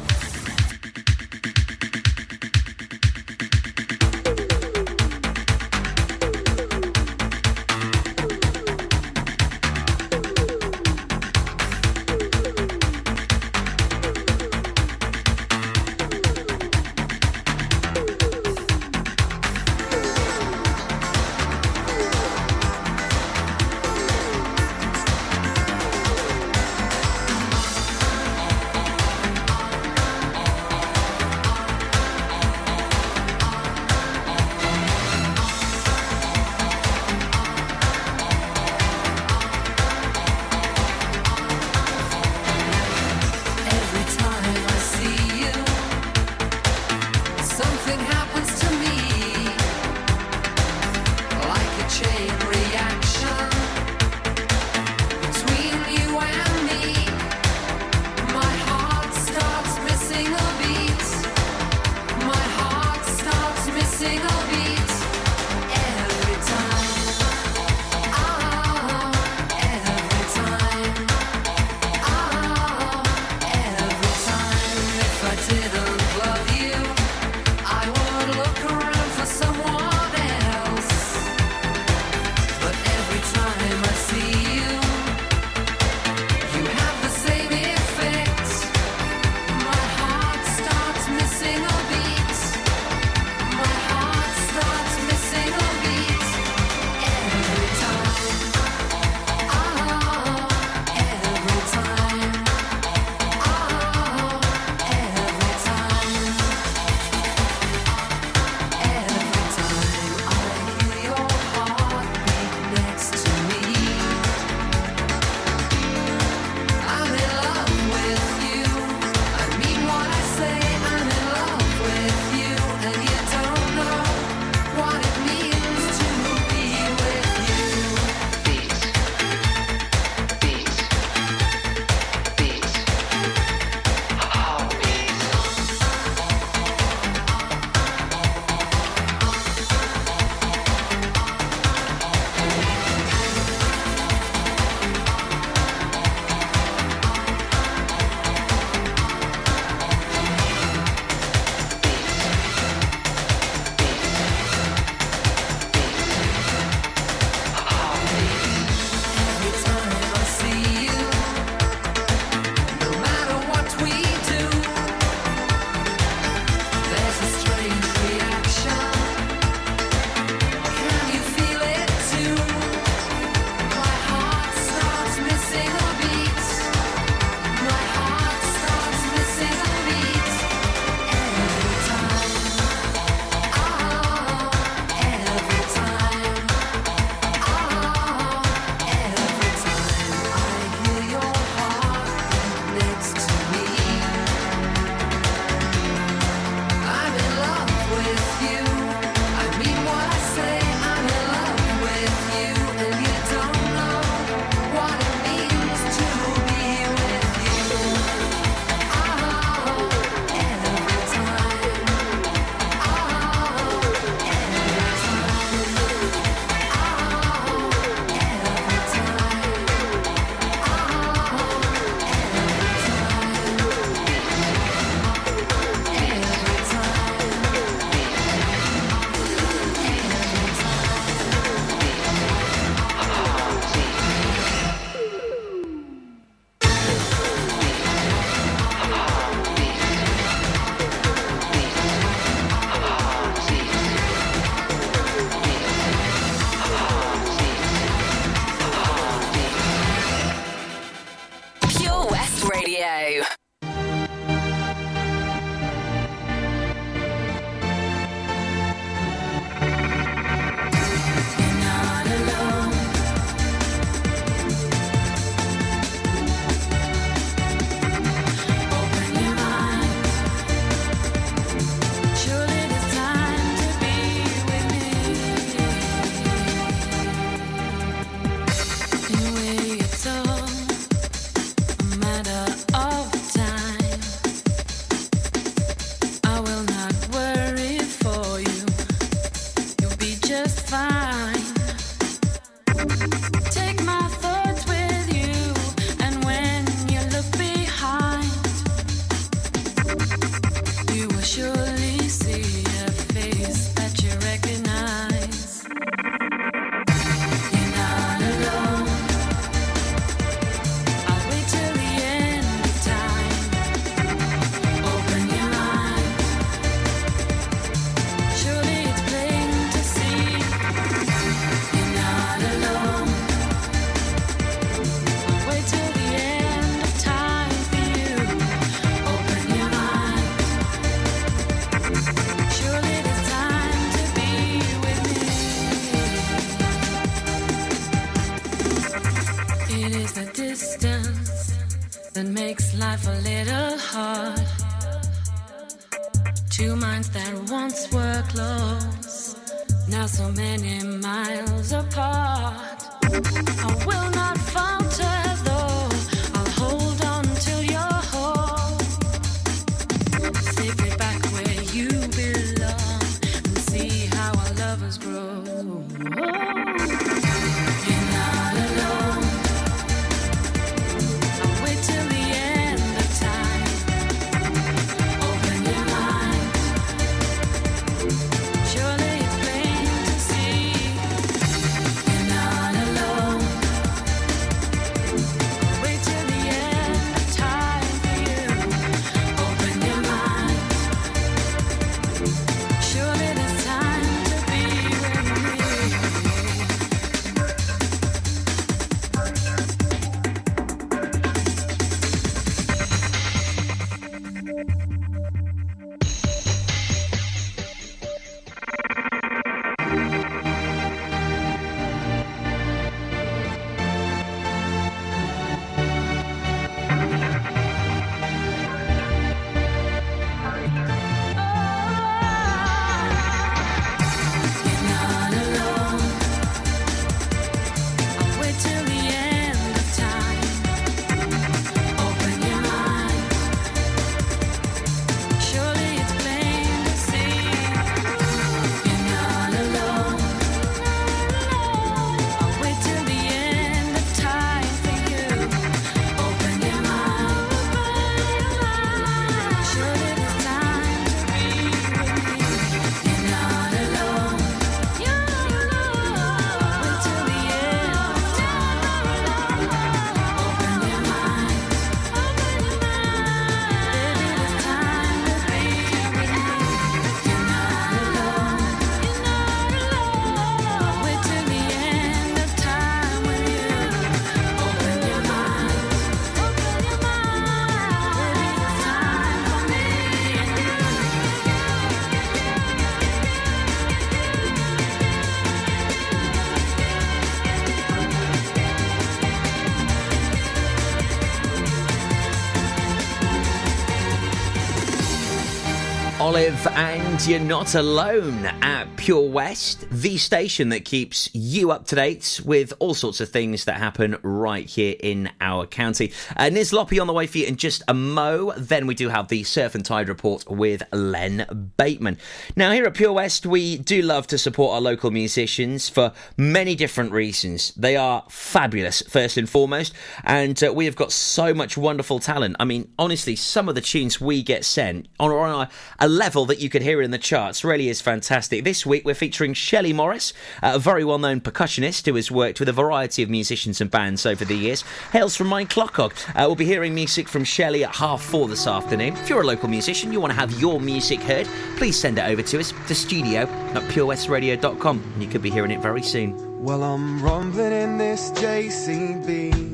Olive, 496.31 496.67
and 496.67 497.27
you're 497.27 497.41
not 497.41 497.75
alone 497.75 498.45
at 498.45 498.85
Pure 498.95 499.31
West, 499.31 499.85
the 499.91 500.15
station 500.15 500.69
that 500.69 500.85
keeps 500.85 501.29
you 501.33 501.71
up 501.71 501.87
to 501.87 501.95
date 501.95 502.39
with 502.45 502.71
all 502.79 502.93
sorts 502.93 503.19
of 503.19 503.27
things 503.27 503.65
that 503.65 503.75
happen 503.75 504.15
right 504.21 504.65
here 504.65 504.95
in 505.01 505.29
our 505.41 505.65
county. 505.65 506.13
Uh, 506.37 506.43
Nizlopi 506.43 507.01
on 507.01 507.07
the 507.07 507.11
way 507.11 507.27
for 507.27 507.39
you 507.39 507.47
in 507.47 507.57
just 507.57 507.83
a 507.89 507.93
mo. 507.93 508.53
Then 508.55 508.87
we 508.87 508.95
do 508.95 509.09
have 509.09 509.27
the 509.27 509.43
Surf 509.43 509.75
and 509.75 509.83
Tide 509.83 510.07
report 510.07 510.49
with 510.49 510.83
Len 510.93 511.73
Bateman. 511.75 512.17
Now, 512.55 512.71
here 512.71 512.85
at 512.85 512.93
Pure 512.93 513.11
West, 513.11 513.45
we 513.45 513.77
do 513.77 514.01
love 514.01 514.25
to 514.27 514.37
support 514.37 514.75
our 514.75 514.81
local 514.81 515.11
musicians 515.11 515.89
for 515.89 516.13
many 516.37 516.75
different 516.75 517.11
reasons. 517.11 517.73
They 517.73 517.97
are 517.97 518.23
fabulous, 518.29 519.01
first 519.01 519.35
and 519.35 519.49
foremost, 519.49 519.93
and 520.23 520.63
uh, 520.63 520.71
we 520.71 520.85
have 520.85 520.95
got 520.95 521.11
so 521.11 521.53
much 521.53 521.75
wonderful 521.75 522.19
talent. 522.19 522.55
I 522.57 522.63
mean, 522.63 522.89
honestly, 522.97 523.35
some 523.35 523.67
of 523.67 523.75
the 523.75 523.81
tunes 523.81 524.21
we 524.21 524.43
get 524.43 524.63
sent 524.63 525.09
on, 525.19 525.31
a, 525.31 525.69
a 525.99 526.20
level 526.21 526.45
that 526.45 526.59
you 526.59 526.69
could 526.69 526.83
hear 526.83 527.01
in 527.01 527.09
the 527.09 527.17
charts 527.17 527.63
really 527.63 527.89
is 527.89 527.99
fantastic. 527.99 528.63
This 528.63 528.85
week 528.85 529.03
we're 529.03 529.15
featuring 529.15 529.55
Shelley 529.55 529.91
Morris, 529.91 530.33
a 530.61 530.77
very 530.77 531.03
well 531.03 531.17
known 531.17 531.41
percussionist 531.41 532.05
who 532.05 532.13
has 532.13 532.29
worked 532.29 532.59
with 532.59 532.69
a 532.69 532.71
variety 532.73 533.23
of 533.23 533.29
musicians 533.31 533.81
and 533.81 533.89
bands 533.89 534.23
over 534.23 534.45
the 534.45 534.53
years. 534.53 534.83
Hails 535.13 535.35
from 535.35 535.47
Maenclochog. 535.47 536.11
Uh, 536.29 536.45
we'll 536.45 536.53
be 536.53 536.65
hearing 536.65 536.93
music 536.93 537.27
from 537.27 537.43
Shelley 537.43 537.83
at 537.83 537.95
half 537.95 538.21
four 538.21 538.47
this 538.47 538.67
afternoon. 538.67 539.17
If 539.17 539.29
you're 539.29 539.41
a 539.41 539.47
local 539.47 539.67
musician, 539.67 540.13
you 540.13 540.21
want 540.21 540.31
to 540.31 540.39
have 540.39 540.61
your 540.61 540.79
music 540.79 541.21
heard, 541.21 541.47
please 541.77 541.99
send 541.99 542.19
it 542.19 542.25
over 542.25 542.43
to 542.43 542.59
us 542.59 542.71
to 542.87 542.93
studio 542.93 543.39
at 543.73 543.81
purewestradio.com 543.89 545.03
and 545.13 545.23
you 545.23 545.27
could 545.27 545.41
be 545.41 545.49
hearing 545.49 545.71
it 545.71 545.81
very 545.81 546.03
soon. 546.03 546.61
Well, 546.61 546.83
I'm 546.83 547.19
rumbling 547.23 547.71
in 547.71 547.97
this 547.97 548.29
JCB. 548.33 549.71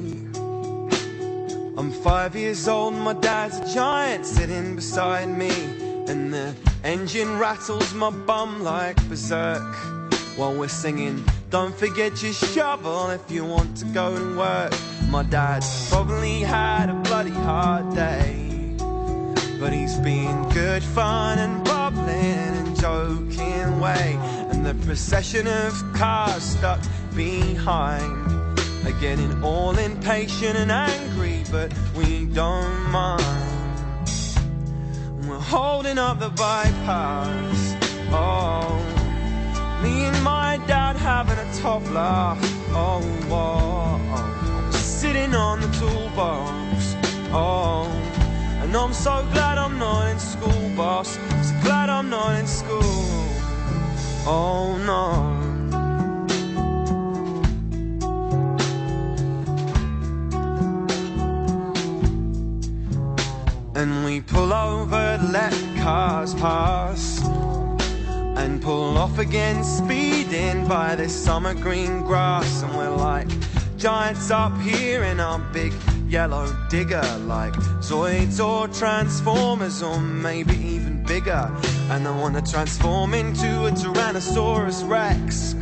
I'm 1.77 1.91
five 1.91 2.38
years 2.38 2.69
old, 2.69 2.93
my 2.93 3.12
dad's 3.12 3.57
a 3.57 3.73
giant 3.73 4.25
sitting 4.25 4.77
beside 4.77 5.27
me. 5.27 5.87
And 6.08 6.34
the 6.34 6.56
engine 6.86 7.38
rattles 7.38 7.93
my 7.93 8.10
bum 8.10 8.63
like 8.63 8.96
berserk 9.10 9.76
while 10.38 10.54
we're 10.54 10.70
singing. 10.70 11.22
Don't 11.50 11.76
forget 11.76 12.24
your 12.24 12.32
shovel 12.32 13.10
if 13.10 13.30
you 13.30 13.43
want 13.43 13.76
to 13.78 13.86
go 13.86 14.15
and 14.15 14.38
work. 14.38 14.74
My 15.10 15.24
dad 15.24 15.65
probably 15.89 16.39
had 16.39 16.89
a 16.89 16.93
bloody 16.93 17.32
hard 17.32 17.93
day, 17.93 18.76
but 19.60 19.74
he's 19.74 19.98
been 19.98 20.48
good 20.50 20.82
fun 20.82 21.39
and 21.39 21.62
bubbling 21.65 22.56
and 22.60 22.80
joking 22.80 23.80
way. 23.82 24.17
And 24.50 24.65
the 24.65 24.76
procession 24.86 25.46
of 25.48 25.74
cars 25.93 26.43
stuck 26.43 26.80
behind 27.15 28.58
are 28.86 29.00
getting 29.02 29.43
all 29.43 29.78
impatient 29.78 30.58
and 30.58 30.72
angry, 30.72 31.43
but 31.52 31.74
we 31.98 32.26
don't 32.28 32.91
mind. 32.91 33.57
We're 35.28 35.40
holding 35.40 35.98
up 35.98 36.20
the 36.20 36.30
bypass. 36.30 37.76
Oh, 38.12 38.80
me 39.84 40.06
and 40.06 40.24
my 40.24 40.58
dad 40.68 40.96
having 40.96 41.38
a 41.38 41.54
top 41.56 41.84
laugh. 41.92 42.40
Oh, 42.70 43.02
oh, 43.30 44.70
sitting 44.72 45.36
on 45.36 45.60
the 45.60 45.68
toolbox. 45.80 46.96
Oh, 47.34 47.92
and 48.62 48.74
I'm 48.74 48.94
so 48.94 49.28
glad 49.34 49.58
I'm 49.58 49.78
not 49.78 50.12
in 50.12 50.18
school, 50.18 50.70
boss. 50.78 51.16
So 51.16 51.54
glad 51.62 51.90
I'm 51.90 52.10
not 52.10 52.40
in 52.40 52.48
school. 52.48 52.82
Oh 54.26 54.78
no. 54.86 55.46
We 64.06 64.21
pull 64.21 64.54
over, 64.54 65.19
let 65.32 65.54
cars 65.78 66.34
pass. 66.36 67.21
And 68.38 68.62
pull 68.62 68.97
off 68.97 69.17
again, 69.19 69.63
speeding 69.63 70.67
by 70.67 70.95
this 70.95 71.13
summer 71.13 71.54
green 71.54 72.02
grass. 72.02 72.63
And 72.63 72.76
we're 72.78 72.95
like 72.95 73.28
giants 73.78 74.32
up 74.32 74.58
here 74.60 75.04
in 75.04 75.19
our 75.19 75.39
big 75.54 75.73
yellow 76.08 76.47
digger. 76.69 77.08
Like 77.26 77.54
Zoids 77.82 78.43
or 78.43 78.67
Transformers, 78.67 79.82
or 79.84 80.00
maybe 80.00 80.56
even 80.56 81.04
bigger. 81.04 81.52
And 81.89 82.08
I 82.08 82.12
wanna 82.12 82.41
transform 82.41 83.13
into 83.13 83.65
a 83.65 83.71
Tyrannosaurus 83.71 84.88
Rex. 84.88 85.54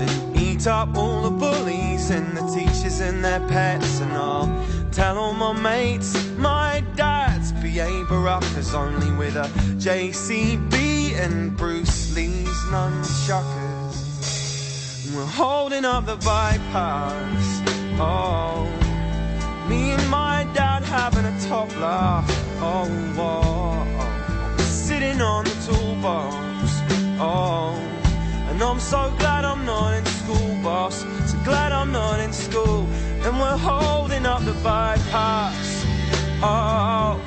And 0.00 0.36
eat 0.36 0.66
up 0.66 0.96
all 0.96 1.22
the 1.22 1.30
bullies 1.30 2.10
and 2.10 2.36
the 2.36 2.42
teachers 2.54 3.00
and 3.00 3.24
their 3.24 3.40
pets. 3.48 4.00
And 4.00 4.12
I'll 4.12 4.48
tell 4.92 5.16
all 5.16 5.32
my 5.32 5.52
mates 5.52 6.12
my 6.36 6.84
dad's 6.96 7.52
B.A. 7.52 7.88
Baracus 8.04 8.74
only 8.74 9.10
with 9.12 9.36
a 9.36 9.48
JCB 9.78 11.16
and 11.18 11.56
Bruce 11.56 12.14
Lee's 12.14 12.70
none. 12.70 13.02
holding 15.28 15.84
up 15.84 16.04
the 16.04 16.16
bypass. 16.16 17.62
Oh, 17.98 18.66
me 19.68 19.92
and 19.92 20.10
my 20.10 20.46
dad 20.52 20.82
having 20.82 21.24
a 21.24 21.40
top 21.40 21.74
laugh. 21.80 22.26
Oh, 22.60 22.86
oh, 23.18 23.86
oh. 23.98 24.62
sitting 24.62 25.22
on 25.22 25.44
the 25.44 25.56
toolbox. 25.66 26.36
Oh, 27.18 27.74
and 28.50 28.62
I'm 28.62 28.80
so 28.80 29.14
glad 29.18 29.44
I'm 29.44 29.64
not 29.64 29.94
in 29.94 30.04
school, 30.04 30.62
boss. 30.62 31.04
So 31.30 31.38
glad 31.44 31.72
I'm 31.72 31.92
not 31.92 32.20
in 32.20 32.32
school. 32.32 32.86
And 33.24 33.38
we're 33.38 33.56
holding 33.56 34.26
up 34.26 34.44
the 34.44 34.52
bypass. 34.64 35.84
Oh, 36.42 37.20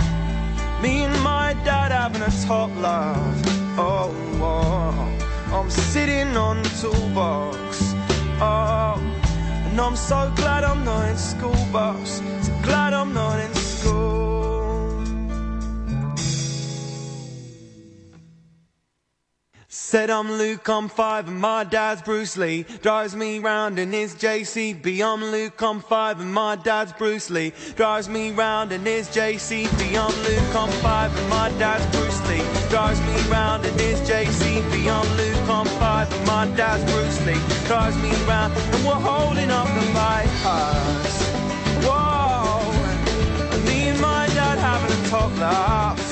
me 0.81 1.03
and 1.03 1.23
my 1.23 1.53
dad 1.63 1.91
having 1.91 2.21
a 2.21 2.31
top 2.45 2.69
laugh. 2.77 3.41
Oh, 3.77 4.13
oh, 4.41 5.53
I'm 5.53 5.69
sitting 5.69 6.35
on 6.35 6.61
the 6.63 6.69
toolbox. 6.81 7.93
Oh, 8.41 8.99
and 9.65 9.79
I'm 9.79 9.95
so 9.95 10.31
glad 10.35 10.65
I'm 10.65 10.83
not 10.83 11.07
in 11.07 11.17
school, 11.17 11.65
boss. 11.71 12.21
So 12.41 12.51
glad 12.61 12.93
I'm 12.93 13.13
not 13.13 13.39
in 13.39 13.53
Said 19.87 20.09
I'm 20.09 20.31
Luke, 20.31 20.67
I'm 20.67 20.89
five, 20.89 21.27
and 21.27 21.39
my 21.39 21.63
dad's 21.63 22.01
Bruce 22.01 22.37
Lee. 22.37 22.63
Drives 22.81 23.15
me 23.15 23.37
round 23.37 23.77
in 23.77 23.91
his 23.91 24.15
JCB. 24.15 24.99
I'm 24.99 25.23
Luke, 25.23 25.61
I'm 25.61 25.79
five, 25.79 26.19
and 26.19 26.33
my 26.33 26.55
dad's 26.55 26.91
Bruce 26.91 27.29
Lee. 27.29 27.53
Drives 27.75 28.09
me 28.09 28.31
round 28.31 28.71
in 28.71 28.83
his 28.83 29.07
JCB. 29.09 29.95
I'm 29.95 30.23
Luke, 30.23 30.55
I'm 30.55 30.71
five, 30.81 31.15
and 31.15 31.29
my 31.29 31.49
dad's 31.59 31.85
Bruce 31.95 32.19
Lee. 32.27 32.41
Drives 32.67 32.99
me 33.01 33.29
round 33.29 33.63
in 33.63 33.77
his 33.77 34.01
JCB. 34.09 34.89
I'm 34.89 35.17
Luke, 35.17 35.47
I'm 35.47 35.67
five, 35.77 36.11
and 36.11 36.25
my 36.25 36.47
dad's 36.57 36.83
Bruce 36.91 37.23
Lee. 37.27 37.39
Drives 37.67 37.95
me 37.97 38.09
round, 38.25 38.57
and 38.57 38.83
we're 38.83 38.95
holding 38.95 39.51
up 39.51 39.67
the 39.67 39.85
bypass. 39.93 41.29
Whoa, 41.85 42.71
me 43.69 43.89
and 43.89 44.01
my 44.01 44.25
dad 44.33 44.57
having 44.57 45.05
a 45.05 45.09
top 45.09 45.31
laugh. 45.37 46.04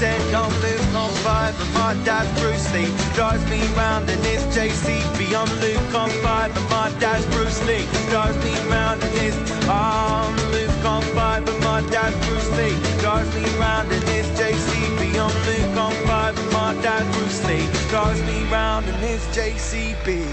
Said 0.00 0.20
Luke, 0.62 0.80
I'm 0.94 1.10
five, 1.20 1.54
and 1.60 1.74
my 1.74 1.92
dad's 2.06 2.32
Bruce 2.40 2.72
Lee. 2.72 2.88
Drives 3.14 3.44
me 3.50 3.60
round 3.76 4.08
in 4.08 4.18
his 4.20 4.42
JCB. 4.56 5.34
I'm 5.36 5.52
Luke, 5.60 5.94
I'm 5.94 6.08
five, 6.24 6.56
and 6.56 6.70
my 6.70 6.88
dad's 6.98 7.26
Bruce 7.26 7.62
Lee. 7.66 7.84
Drives 8.08 8.38
me 8.42 8.54
round 8.70 9.02
in 9.02 9.10
his. 9.20 9.36
I'm 9.68 10.34
Luke, 10.52 10.70
I'm 10.84 11.02
five, 11.14 11.46
and 11.46 11.60
my 11.62 11.82
dad's 11.90 12.16
Bruce 12.26 12.50
Lee. 12.56 12.74
Drives 13.00 13.28
me 13.34 13.44
round 13.58 13.92
in 13.92 14.00
his 14.14 14.26
JCB. 14.40 15.20
I'm 15.20 15.34
Luke, 15.48 15.76
I'm 15.76 15.92
five, 16.06 16.38
and 16.38 16.50
my 16.50 16.72
dad's 16.80 17.14
Bruce 17.14 17.44
Lee. 17.46 17.68
Drives 17.90 18.22
me 18.22 18.42
round 18.50 18.88
in 18.88 18.94
his 18.94 19.20
JCB. 19.36 20.24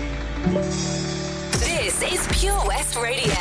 This 1.99 2.27
is 2.29 2.39
Pure 2.39 2.61
West 2.67 2.95
Radio. 2.95 3.33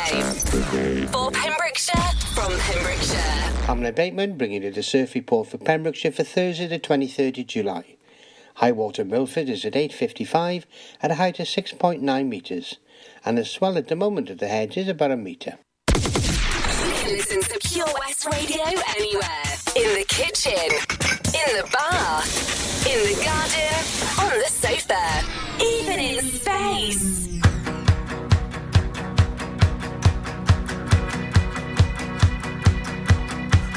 For 1.11 1.29
Pembrokeshire, 1.29 2.11
from 2.33 2.57
Pembrokeshire. 2.57 3.53
I'm 3.69 3.81
Ned 3.81 3.93
Bateman 3.93 4.35
bringing 4.35 4.63
you 4.63 4.71
the 4.71 4.81
surf 4.81 5.13
report 5.13 5.49
for 5.49 5.59
Pembrokeshire 5.59 6.11
for 6.11 6.23
Thursday 6.23 6.65
the 6.65 6.79
23rd 6.79 7.41
of 7.41 7.47
July. 7.47 7.97
High 8.55 8.71
water 8.71 9.05
Milford 9.05 9.47
is 9.47 9.63
at 9.63 9.73
8.55 9.73 10.63
at 11.03 11.11
a 11.11 11.15
height 11.15 11.39
of 11.39 11.45
6.9 11.45 12.27
metres 12.27 12.77
and 13.23 13.37
the 13.37 13.45
swell 13.45 13.77
at 13.77 13.89
the 13.89 13.95
moment 13.95 14.31
at 14.31 14.39
the 14.39 14.47
hedge 14.47 14.75
is 14.75 14.87
about 14.87 15.11
a 15.11 15.17
metre. 15.17 15.59
You 15.95 16.01
can 16.01 17.11
listen 17.11 17.41
to 17.41 17.59
Pure 17.59 17.93
West 17.99 18.25
Radio 18.25 18.63
anywhere. 18.97 19.53
In 19.75 19.99
the 19.99 20.05
kitchen, 20.07 20.53
in 20.53 21.57
the 21.57 21.69
bath, 21.71 22.87
in 22.87 22.97
the 23.03 23.23
garden, 23.23 24.33
on 24.33 24.39
the 24.39 24.49
sofa, 24.49 25.23
even 25.61 25.99
in 25.99 26.23
space. 26.23 27.46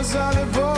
From 0.00 0.06
those 0.06 0.16
other 0.16 0.46
boys, 0.46 0.69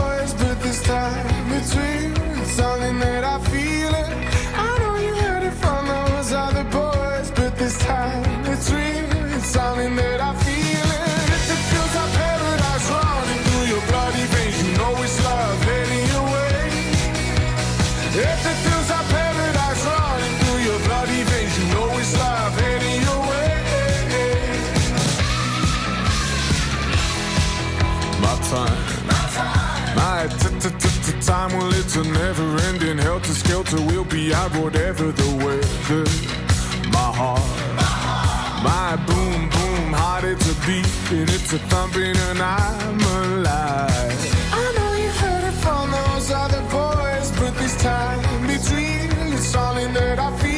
time, 31.32 31.56
well, 31.56 31.72
it's 31.80 31.96
a 31.96 32.04
never 32.20 32.48
ending 32.68 32.98
helter 32.98 33.32
skelter. 33.32 33.80
We'll 33.88 34.10
be 34.20 34.34
out 34.34 34.52
whatever 34.62 35.04
the 35.20 35.30
weather. 35.44 36.04
My 36.96 37.08
heart, 37.20 37.54
my 38.70 38.90
boom 39.08 39.40
boom 39.54 39.92
heart, 40.00 40.24
it's 40.24 40.46
a 40.54 40.56
beat 40.66 40.92
and 41.16 41.28
it's 41.36 41.50
a 41.54 41.60
thumping, 41.70 42.16
and 42.28 42.38
I'm 42.38 43.00
alive. 43.20 44.20
I 44.60 44.64
know 44.76 44.92
you 45.02 45.10
heard 45.22 45.44
it 45.50 45.56
from 45.64 45.84
those 45.98 46.30
other 46.42 46.62
boys, 46.78 47.28
but 47.40 47.52
this 47.60 47.76
time 47.82 48.20
between 48.54 49.08
it's 49.32 49.46
something 49.46 49.90
that 49.94 50.18
I 50.18 50.30
feel 50.36 50.51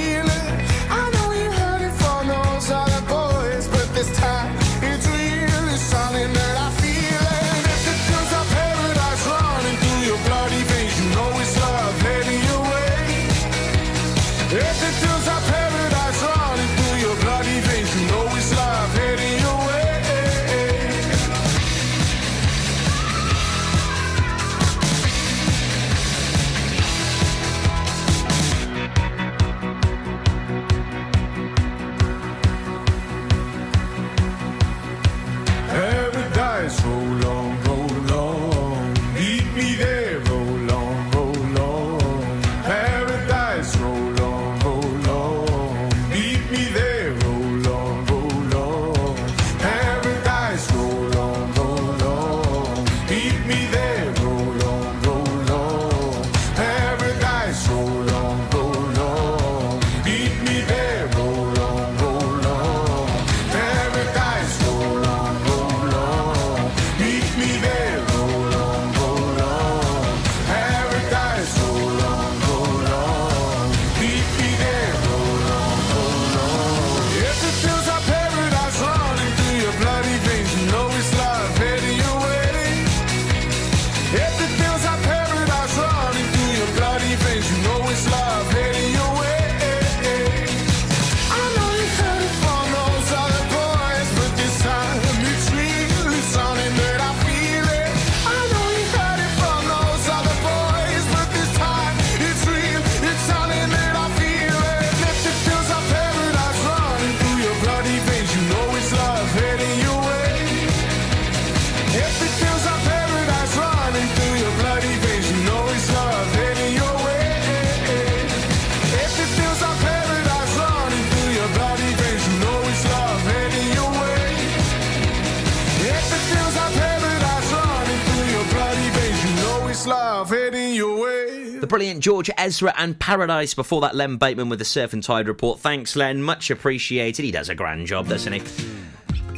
Ezra 132.36 132.72
and 132.76 132.98
Paradise 132.98 133.54
before 133.54 133.80
that, 133.82 133.94
Len 133.94 134.16
Bateman 134.16 134.48
with 134.48 134.58
the 134.58 134.64
Surf 134.64 134.92
and 134.92 135.02
Tide 135.02 135.28
report. 135.28 135.60
Thanks, 135.60 135.96
Len. 135.96 136.22
Much 136.22 136.50
appreciated. 136.50 137.24
He 137.24 137.30
does 137.30 137.48
a 137.48 137.54
grand 137.54 137.86
job, 137.86 138.08
doesn't 138.08 138.32
he? 138.32 138.42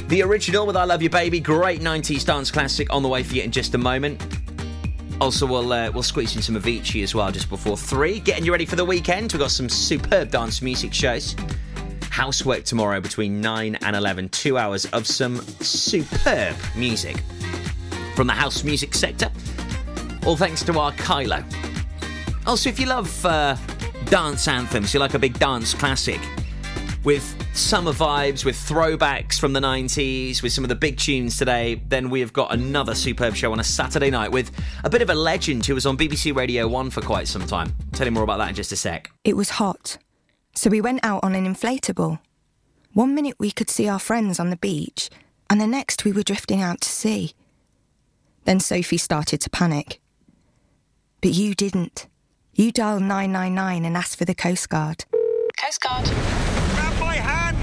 The 0.08 0.22
original 0.22 0.66
with 0.66 0.76
I 0.76 0.84
Love 0.84 1.02
You 1.02 1.10
Baby, 1.10 1.40
great 1.40 1.80
90s 1.80 2.24
dance 2.24 2.50
classic 2.50 2.92
on 2.92 3.02
the 3.02 3.08
way 3.08 3.22
for 3.22 3.34
you 3.34 3.42
in 3.42 3.50
just 3.50 3.74
a 3.74 3.78
moment. 3.78 4.22
Also, 5.20 5.46
we'll 5.46 5.72
uh, 5.72 5.90
we'll 5.90 6.02
squeeze 6.02 6.36
in 6.36 6.42
some 6.42 6.56
Avicii 6.56 7.02
as 7.02 7.14
well 7.14 7.32
just 7.32 7.48
before 7.48 7.76
three. 7.76 8.20
Getting 8.20 8.44
you 8.44 8.52
ready 8.52 8.66
for 8.66 8.76
the 8.76 8.84
weekend. 8.84 9.32
We've 9.32 9.40
got 9.40 9.50
some 9.50 9.68
superb 9.68 10.30
dance 10.30 10.60
music 10.60 10.92
shows. 10.92 11.34
Housework 12.10 12.64
tomorrow 12.64 13.00
between 13.00 13.40
9 13.40 13.76
and 13.82 13.96
11. 13.96 14.28
Two 14.28 14.58
hours 14.58 14.84
of 14.86 15.06
some 15.06 15.40
superb 15.60 16.56
music 16.76 17.16
from 18.14 18.26
the 18.26 18.32
house 18.32 18.64
music 18.64 18.94
sector. 18.94 19.30
All 20.26 20.36
thanks 20.36 20.62
to 20.64 20.78
our 20.78 20.92
Kylo. 20.92 21.44
Also, 22.46 22.68
if 22.68 22.78
you 22.78 22.86
love 22.86 23.26
uh, 23.26 23.56
dance 24.04 24.46
anthems, 24.46 24.94
you 24.94 25.00
like 25.00 25.14
a 25.14 25.18
big 25.18 25.36
dance 25.38 25.74
classic 25.74 26.20
with 27.02 27.36
summer 27.56 27.92
vibes, 27.92 28.44
with 28.44 28.56
throwbacks 28.56 29.38
from 29.38 29.52
the 29.52 29.60
90s, 29.60 30.42
with 30.42 30.52
some 30.52 30.64
of 30.64 30.68
the 30.68 30.74
big 30.74 30.96
tunes 30.96 31.36
today, 31.38 31.80
then 31.88 32.08
we 32.08 32.20
have 32.20 32.32
got 32.32 32.52
another 32.52 32.94
superb 32.94 33.34
show 33.34 33.50
on 33.52 33.58
a 33.58 33.64
Saturday 33.64 34.10
night 34.10 34.30
with 34.30 34.50
a 34.84 34.90
bit 34.90 35.02
of 35.02 35.10
a 35.10 35.14
legend 35.14 35.66
who 35.66 35.74
was 35.74 35.86
on 35.86 35.96
BBC 35.96 36.34
Radio 36.34 36.68
1 36.68 36.90
for 36.90 37.00
quite 37.00 37.26
some 37.26 37.46
time. 37.46 37.72
I'll 37.80 37.98
tell 37.98 38.06
you 38.06 38.12
more 38.12 38.22
about 38.22 38.38
that 38.38 38.50
in 38.50 38.54
just 38.54 38.72
a 38.72 38.76
sec. 38.76 39.10
It 39.24 39.36
was 39.36 39.50
hot, 39.50 39.98
so 40.54 40.70
we 40.70 40.80
went 40.80 41.04
out 41.04 41.24
on 41.24 41.34
an 41.34 41.52
inflatable. 41.52 42.20
One 42.92 43.14
minute 43.14 43.36
we 43.38 43.50
could 43.50 43.70
see 43.70 43.88
our 43.88 43.98
friends 43.98 44.38
on 44.38 44.50
the 44.50 44.56
beach, 44.56 45.10
and 45.50 45.60
the 45.60 45.66
next 45.66 46.04
we 46.04 46.12
were 46.12 46.22
drifting 46.22 46.62
out 46.62 46.80
to 46.82 46.88
sea. 46.88 47.34
Then 48.44 48.60
Sophie 48.60 48.98
started 48.98 49.40
to 49.40 49.50
panic. 49.50 50.00
But 51.20 51.32
you 51.32 51.54
didn't. 51.54 52.06
You 52.58 52.72
dial 52.72 53.00
999 53.00 53.84
and 53.84 53.98
ask 53.98 54.16
for 54.16 54.24
the 54.24 54.34
Coast 54.34 54.70
Guard. 54.70 55.04
Coast 55.62 55.78
Guard. 55.82 56.06
Grab 56.06 56.98
my 56.98 57.16
hand! 57.16 57.58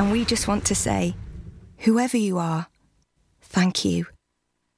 And 0.00 0.10
we 0.10 0.24
just 0.24 0.48
want 0.48 0.64
to 0.64 0.74
say, 0.74 1.14
whoever 1.76 2.16
you 2.16 2.36
are, 2.36 2.66
thank 3.40 3.84
you. 3.84 4.06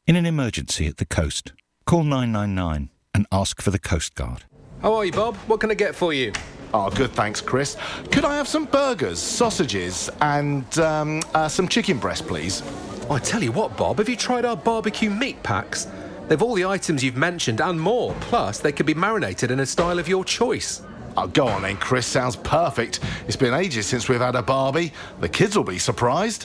In 0.06 0.14
an 0.14 0.26
emergency 0.26 0.88
at 0.88 0.98
the 0.98 1.06
coast, 1.06 1.54
call 1.86 2.02
999 2.02 2.90
and 3.14 3.26
ask 3.32 3.62
for 3.62 3.70
the 3.70 3.78
Coast 3.78 4.14
Guard. 4.14 4.44
How 4.82 4.92
are 4.92 5.06
you, 5.06 5.12
Bob? 5.12 5.36
What 5.46 5.60
can 5.60 5.70
I 5.70 5.74
get 5.74 5.94
for 5.94 6.12
you? 6.12 6.34
Oh, 6.74 6.90
good, 6.90 7.12
thanks, 7.12 7.40
Chris. 7.40 7.78
Could 8.12 8.26
I 8.26 8.36
have 8.36 8.46
some 8.46 8.66
burgers, 8.66 9.18
sausages, 9.18 10.10
and 10.20 10.78
um, 10.78 11.22
uh, 11.32 11.48
some 11.48 11.66
chicken 11.66 11.96
breast, 11.96 12.26
please? 12.26 12.62
I 13.08 13.18
tell 13.20 13.42
you 13.42 13.52
what, 13.52 13.74
Bob, 13.78 13.96
have 13.96 14.08
you 14.10 14.16
tried 14.16 14.44
our 14.44 14.54
barbecue 14.54 15.08
meat 15.08 15.42
packs? 15.42 15.88
They've 16.30 16.40
all 16.40 16.54
the 16.54 16.64
items 16.64 17.02
you've 17.02 17.16
mentioned 17.16 17.60
and 17.60 17.80
more. 17.80 18.14
Plus, 18.20 18.60
they 18.60 18.70
can 18.70 18.86
be 18.86 18.94
marinated 18.94 19.50
in 19.50 19.58
a 19.58 19.66
style 19.66 19.98
of 19.98 20.06
your 20.06 20.24
choice. 20.24 20.80
Oh, 21.16 21.26
go 21.26 21.48
on 21.48 21.62
then, 21.62 21.76
Chris. 21.76 22.06
Sounds 22.06 22.36
perfect. 22.36 23.00
It's 23.26 23.34
been 23.34 23.52
ages 23.52 23.88
since 23.88 24.08
we've 24.08 24.20
had 24.20 24.36
a 24.36 24.42
Barbie. 24.42 24.92
The 25.18 25.28
kids 25.28 25.56
will 25.56 25.64
be 25.64 25.80
surprised. 25.80 26.44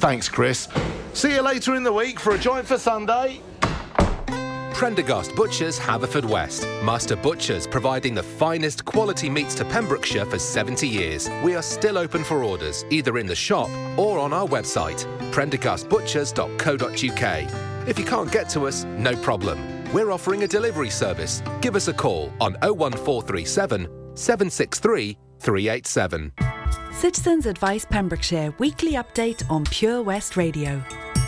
Thanks, 0.00 0.28
Chris. 0.28 0.68
See 1.14 1.32
you 1.32 1.40
later 1.40 1.74
in 1.76 1.82
the 1.82 1.94
week 1.94 2.20
for 2.20 2.34
a 2.34 2.38
joint 2.38 2.66
for 2.66 2.76
Sunday. 2.76 3.40
Prendergast 4.74 5.34
Butchers, 5.34 5.78
Haverfordwest. 5.78 6.84
Master 6.84 7.16
Butchers, 7.16 7.66
providing 7.66 8.14
the 8.14 8.22
finest 8.22 8.84
quality 8.84 9.30
meats 9.30 9.54
to 9.54 9.64
Pembrokeshire 9.64 10.26
for 10.26 10.38
70 10.38 10.86
years. 10.86 11.30
We 11.42 11.54
are 11.54 11.62
still 11.62 11.96
open 11.96 12.22
for 12.22 12.44
orders, 12.44 12.84
either 12.90 13.16
in 13.16 13.24
the 13.24 13.34
shop 13.34 13.70
or 13.96 14.18
on 14.18 14.34
our 14.34 14.46
website, 14.46 15.06
prendergastbutchers.co.uk. 15.32 17.75
If 17.86 18.00
you 18.00 18.04
can't 18.04 18.32
get 18.32 18.48
to 18.50 18.66
us, 18.66 18.82
no 18.84 19.14
problem. 19.14 19.58
We're 19.92 20.10
offering 20.10 20.42
a 20.42 20.48
delivery 20.48 20.90
service. 20.90 21.40
Give 21.60 21.76
us 21.76 21.86
a 21.86 21.92
call 21.92 22.32
on 22.40 22.54
01437 22.54 24.16
763 24.16 25.16
387. 25.38 26.32
Citizens 26.92 27.46
Advice 27.46 27.84
Pembrokeshire 27.84 28.52
weekly 28.58 28.94
update 28.94 29.48
on 29.48 29.64
Pure 29.66 30.02
West 30.02 30.36
Radio. 30.36 30.82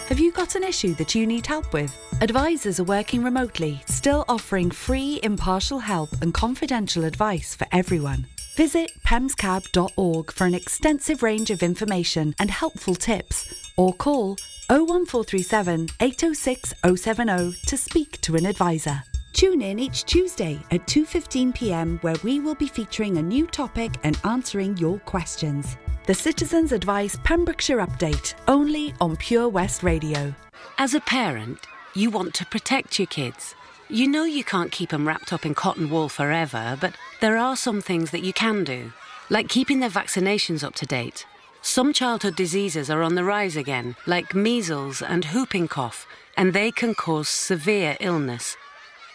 Have 0.09 0.19
you 0.19 0.33
got 0.33 0.57
an 0.57 0.65
issue 0.65 0.95
that 0.95 1.15
you 1.15 1.27
need 1.29 1.47
help 1.47 1.73
with? 1.73 1.95
Advisors 2.23 2.81
are 2.81 2.85
working 2.85 3.23
remotely, 3.23 3.81
still 3.87 4.25
offering 4.29 4.71
free, 4.71 5.21
impartial 5.23 5.79
help 5.79 6.11
and 6.23 6.35
confidential 6.35 7.05
advice 7.05 7.55
for 7.55 7.69
everyone. 7.71 8.27
Visit 8.57 8.91
pemscab.org 9.07 10.33
for 10.33 10.45
an 10.45 10.55
extensive 10.55 11.23
range 11.23 11.51
of 11.51 11.63
information 11.63 12.35
and 12.41 12.51
helpful 12.51 12.97
tips, 12.97 13.71
or 13.77 13.93
call 13.95 14.37
01437 14.71 15.89
806 16.01 16.75
070 16.97 17.59
to 17.67 17.77
speak 17.77 18.21
to 18.21 18.37
an 18.37 18.45
advisor. 18.45 19.03
Tune 19.33 19.63
in 19.63 19.79
each 19.79 20.05
Tuesday 20.05 20.61
at 20.71 20.87
2:15 20.87 21.55
p.m. 21.55 21.99
where 22.03 22.17
we 22.23 22.39
will 22.41 22.55
be 22.55 22.67
featuring 22.69 23.17
a 23.17 23.23
new 23.23 23.47
topic 23.47 23.93
and 24.03 24.19
answering 24.25 24.77
your 24.77 24.99
questions. 25.01 25.77
The 26.07 26.15
Citizens 26.15 26.73
Advice 26.73 27.17
Pembrokeshire 27.25 27.79
Update, 27.79 28.35
only 28.47 28.95
on 29.01 29.17
Pure 29.17 29.49
West 29.49 29.83
Radio. 29.83 30.35
As 30.77 30.95
a 30.95 31.01
parent, 31.01 31.59
you 31.95 32.11
want 32.11 32.35
to 32.35 32.47
protect 32.47 32.99
your 32.99 33.07
kids. 33.07 33.55
You 33.89 34.07
know 34.07 34.25
you 34.25 34.45
can't 34.45 34.73
keep 34.73 34.91
them 34.91 35.09
wrapped 35.09 35.33
up 35.33 35.47
in 35.47 35.55
cotton 35.55 35.89
wool 35.89 36.11
forever, 36.11 36.77
but 36.79 36.95
there 37.21 37.39
are 37.39 37.57
some 37.57 37.81
things 37.81 38.11
that 38.11 38.23
you 38.23 38.35
can 38.35 38.65
do, 38.65 38.93
like 39.31 39.49
keeping 39.49 39.81
their 39.81 39.89
vaccinations 39.89 40.63
up 40.63 40.75
to 40.75 40.87
date. 40.87 41.25
Some 41.69 41.93
childhood 41.93 42.35
diseases 42.35 42.89
are 42.89 43.03
on 43.03 43.15
the 43.15 43.23
rise 43.23 43.55
again, 43.55 43.95
like 44.07 44.35
measles 44.35 45.03
and 45.03 45.27
whooping 45.27 45.69
cough, 45.69 46.07
and 46.35 46.55
they 46.55 46.71
can 46.71 46.95
cause 46.95 47.29
severe 47.29 47.95
illness. 48.01 48.57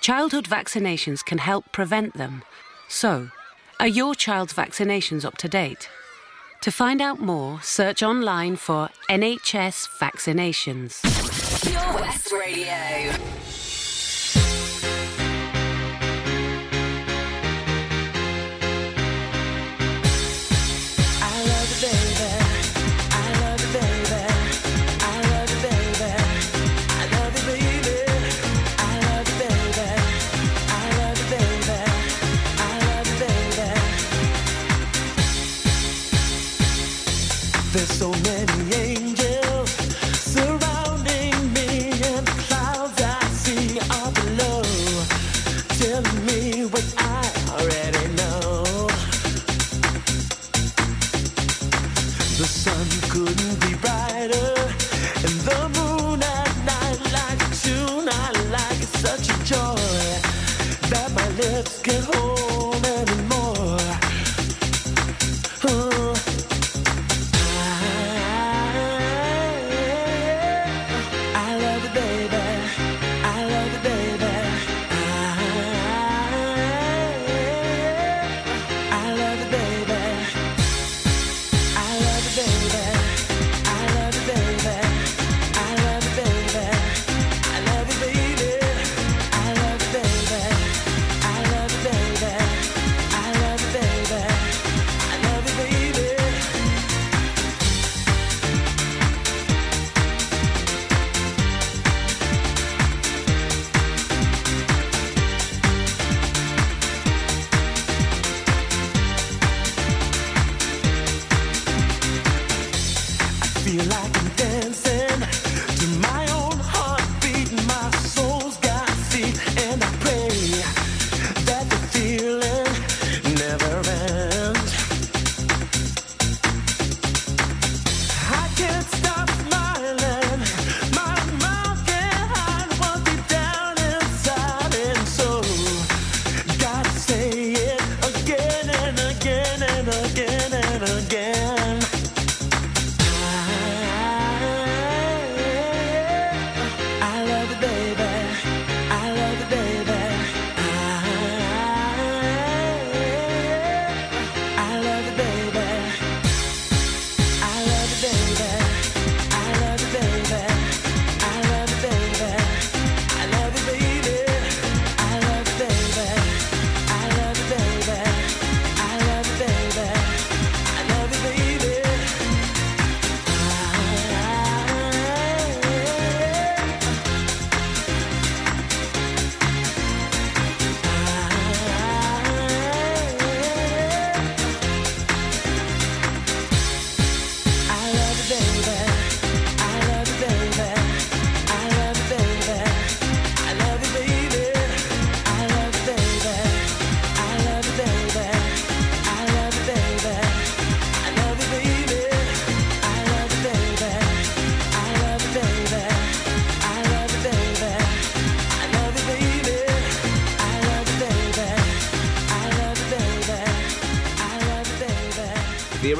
Childhood 0.01 0.45
vaccinations 0.45 1.25
can 1.25 1.39
help 1.39 1.71
prevent 1.71 2.13
them. 2.13 2.43
So, 2.87 3.31
are 3.79 3.87
your 3.87 4.13
child's 4.13 4.53
vaccinations 4.53 5.25
up 5.25 5.35
to 5.39 5.49
date? 5.49 5.89
To 6.61 6.71
find 6.71 7.01
out 7.01 7.19
more, 7.19 7.59
search 7.63 8.03
online 8.03 8.57
for 8.57 8.89
NHS 9.09 9.87
vaccinations. 9.97 11.01
Pure 11.63 12.01
West 12.01 12.31
Radio. 12.31 13.62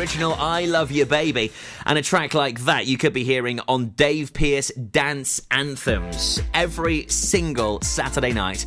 Original 0.03 0.33
I 0.33 0.65
Love 0.65 0.91
You 0.91 1.05
Baby. 1.05 1.53
And 1.85 1.97
a 1.97 2.01
track 2.01 2.33
like 2.33 2.59
that 2.65 2.87
you 2.87 2.97
could 2.97 3.13
be 3.13 3.23
hearing 3.23 3.61
on 3.69 3.91
Dave 3.91 4.33
Pearce 4.33 4.67
Dance 4.71 5.41
Anthems 5.49 6.41
every 6.53 7.07
single 7.07 7.79
Saturday 7.79 8.33
night 8.33 8.65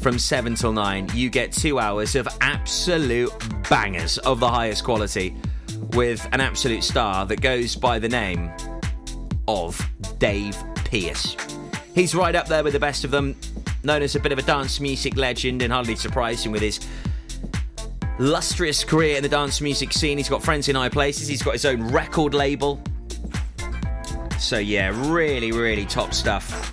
from 0.00 0.18
7 0.18 0.54
till 0.54 0.72
9. 0.72 1.10
You 1.12 1.28
get 1.28 1.52
two 1.52 1.78
hours 1.78 2.16
of 2.16 2.26
absolute 2.40 3.30
bangers 3.68 4.16
of 4.16 4.40
the 4.40 4.48
highest 4.48 4.82
quality 4.82 5.36
with 5.90 6.26
an 6.32 6.40
absolute 6.40 6.82
star 6.82 7.26
that 7.26 7.42
goes 7.42 7.76
by 7.76 7.98
the 7.98 8.08
name 8.08 8.50
of 9.46 9.78
Dave 10.18 10.56
Pearce. 10.86 11.36
He's 11.94 12.14
right 12.14 12.34
up 12.34 12.46
there 12.46 12.64
with 12.64 12.72
the 12.72 12.80
best 12.80 13.04
of 13.04 13.10
them, 13.10 13.36
known 13.84 14.00
as 14.00 14.16
a 14.16 14.20
bit 14.20 14.32
of 14.32 14.38
a 14.38 14.42
dance 14.42 14.80
music 14.80 15.18
legend 15.18 15.60
and 15.60 15.70
hardly 15.70 15.96
surprising 15.96 16.50
with 16.50 16.62
his 16.62 16.80
lustrous 18.18 18.84
career 18.84 19.16
in 19.16 19.22
the 19.22 19.28
dance 19.28 19.60
music 19.60 19.92
scene. 19.92 20.18
He's 20.18 20.28
got 20.28 20.42
friends 20.42 20.68
in 20.68 20.76
high 20.76 20.88
places, 20.88 21.28
he's 21.28 21.42
got 21.42 21.52
his 21.52 21.64
own 21.64 21.88
record 21.88 22.34
label. 22.34 22.80
So, 24.38 24.58
yeah, 24.58 24.92
really, 25.10 25.52
really 25.52 25.84
top 25.84 26.14
stuff. 26.14 26.72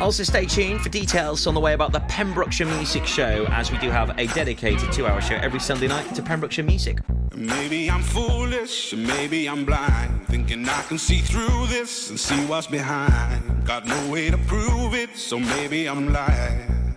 Also, 0.00 0.22
stay 0.22 0.44
tuned 0.44 0.82
for 0.82 0.90
details 0.90 1.46
on 1.46 1.54
the 1.54 1.60
way 1.60 1.72
about 1.72 1.90
the 1.90 2.00
Pembrokeshire 2.00 2.66
Music 2.66 3.06
Show, 3.06 3.46
as 3.50 3.72
we 3.72 3.78
do 3.78 3.90
have 3.90 4.18
a 4.18 4.26
dedicated 4.28 4.92
two 4.92 5.06
hour 5.06 5.22
show 5.22 5.36
every 5.36 5.60
Sunday 5.60 5.88
night 5.88 6.14
to 6.14 6.22
Pembrokeshire 6.22 6.64
music. 6.64 6.98
Maybe 7.34 7.90
I'm 7.90 8.02
foolish, 8.02 8.94
maybe 8.94 9.48
I'm 9.48 9.64
blind, 9.64 10.26
thinking 10.26 10.68
I 10.68 10.82
can 10.82 10.98
see 10.98 11.20
through 11.20 11.66
this 11.68 12.10
and 12.10 12.20
see 12.20 12.44
what's 12.46 12.66
behind. 12.66 13.64
Got 13.66 13.86
no 13.86 14.10
way 14.10 14.30
to 14.30 14.38
prove 14.38 14.94
it, 14.94 15.16
so 15.16 15.38
maybe 15.38 15.88
I'm 15.88 16.12
lying. 16.12 16.96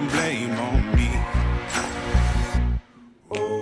blame 0.00 0.52
on 0.52 0.96
me. 0.96 1.10
Some 3.28 3.61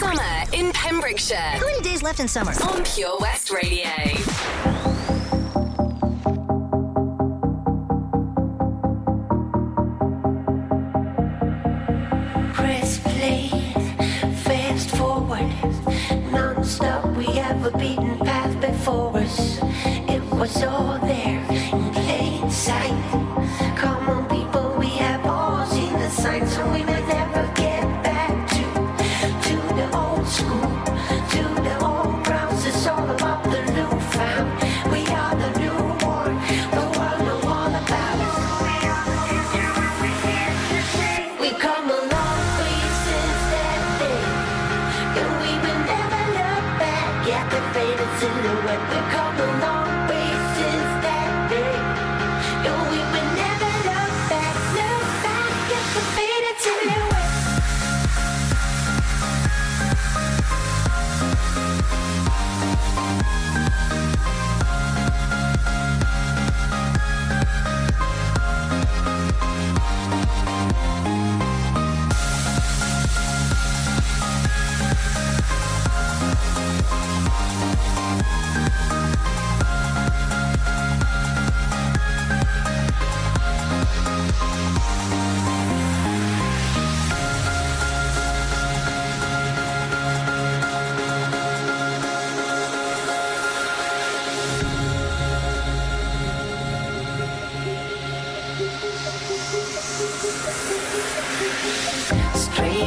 Summer 0.00 0.44
in 0.54 0.72
Pembrokeshire. 0.72 1.36
How 1.36 1.66
many 1.66 1.82
days 1.82 2.02
left 2.02 2.20
in 2.20 2.28
summer? 2.28 2.52
On 2.62 2.82
Pure 2.84 3.18
West 3.20 3.50
Radio. 3.50 3.84
Press 12.54 12.98
play, 13.00 13.48
fast 14.42 14.96
forward, 14.96 15.52
non-stop. 16.32 17.04
We 17.16 17.26
have 17.36 17.66
a 17.66 17.76
beaten 17.76 18.18
path 18.20 18.58
before 18.58 19.18
us. 19.18 19.58
It 20.08 20.22
was 20.34 20.62
all 20.62 20.99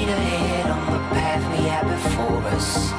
ahead 0.10 0.70
on 0.70 0.86
the 0.94 1.00
path 1.16 1.44
we 1.52 1.68
have 1.68 1.88
before 1.88 2.42
us. 2.56 2.92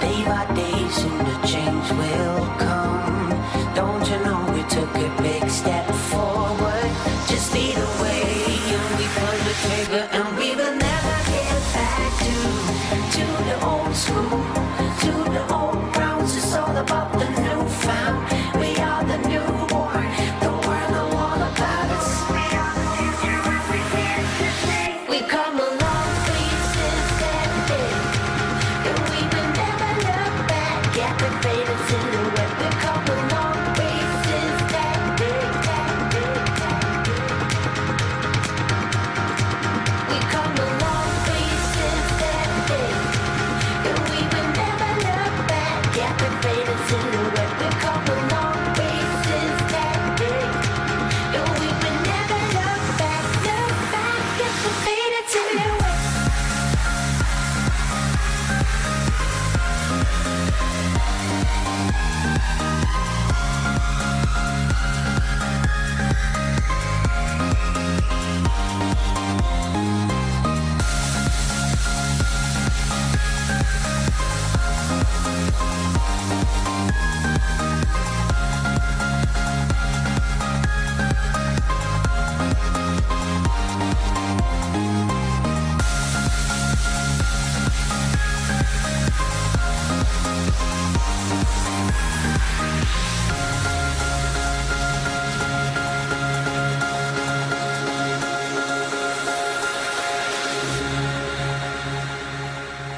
Day 0.00 0.24
by 0.24 0.44
day, 0.54 0.88
soon 0.90 1.18
the 1.18 1.38
change 1.46 1.90
will 2.00 2.46
come. 2.58 3.30
Don't 3.74 4.04
you 4.10 4.18
know 4.24 4.40
we 4.54 4.62
took 4.68 4.92
a 4.96 5.22
big 5.22 5.48
step 5.48 5.79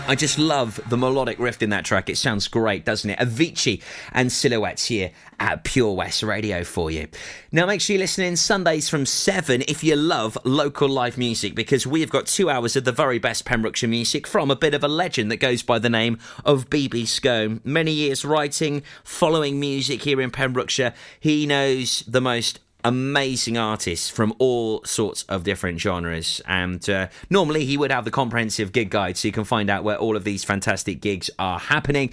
I 0.08 0.16
just 0.16 0.38
love 0.38 0.80
the 0.88 0.96
melodic 0.96 1.38
riff 1.38 1.62
in 1.62 1.70
that 1.70 1.84
track. 1.84 2.10
It 2.10 2.18
sounds 2.18 2.48
great, 2.48 2.84
doesn't 2.84 3.08
it? 3.08 3.18
Avicii 3.20 3.80
and 4.12 4.32
Silhouettes 4.32 4.86
here 4.86 5.12
at 5.38 5.62
Pure 5.62 5.94
West 5.94 6.22
Radio 6.22 6.64
for 6.64 6.90
you. 6.90 7.06
Now, 7.52 7.66
make 7.66 7.80
sure 7.80 7.94
you 7.94 8.00
listen 8.00 8.24
in 8.24 8.36
Sundays 8.36 8.88
from 8.88 9.06
7 9.06 9.62
if 9.68 9.82
you 9.84 9.94
love 9.96 10.36
local 10.44 10.88
live 10.88 11.16
music, 11.16 11.54
because 11.54 11.86
we 11.86 12.00
have 12.00 12.10
got 12.10 12.26
two 12.26 12.50
hours 12.50 12.74
of 12.74 12.84
the 12.84 12.92
very 12.92 13.18
best 13.20 13.44
Pembrokeshire 13.44 13.88
music 13.88 14.26
from 14.26 14.50
a 14.50 14.56
bit 14.56 14.74
of 14.74 14.82
a 14.82 14.88
legend 14.88 15.30
that 15.30 15.36
goes 15.36 15.62
by 15.62 15.78
the 15.78 15.88
name 15.88 16.18
of 16.44 16.68
BB 16.68 17.06
Scone. 17.06 17.60
Many 17.64 17.92
years 17.92 18.24
writing, 18.24 18.82
following 19.04 19.60
music 19.60 20.02
here 20.02 20.20
in 20.20 20.30
Pembrokeshire. 20.30 20.94
He 21.20 21.46
knows 21.46 22.02
the 22.08 22.20
most 22.20 22.58
amazing 22.84 23.56
artists 23.56 24.08
from 24.08 24.34
all 24.38 24.82
sorts 24.84 25.24
of 25.24 25.44
different 25.44 25.80
genres. 25.80 26.40
And 26.46 26.88
uh, 26.88 27.08
normally 27.30 27.64
he 27.64 27.76
would 27.76 27.90
have 27.90 28.04
the 28.04 28.10
comprehensive 28.10 28.72
gig 28.72 28.90
guide 28.90 29.16
so 29.16 29.28
you 29.28 29.32
can 29.32 29.44
find 29.44 29.70
out 29.70 29.84
where 29.84 29.96
all 29.96 30.16
of 30.16 30.24
these 30.24 30.44
fantastic 30.44 31.00
gigs 31.00 31.30
are 31.38 31.58
happening. 31.58 32.12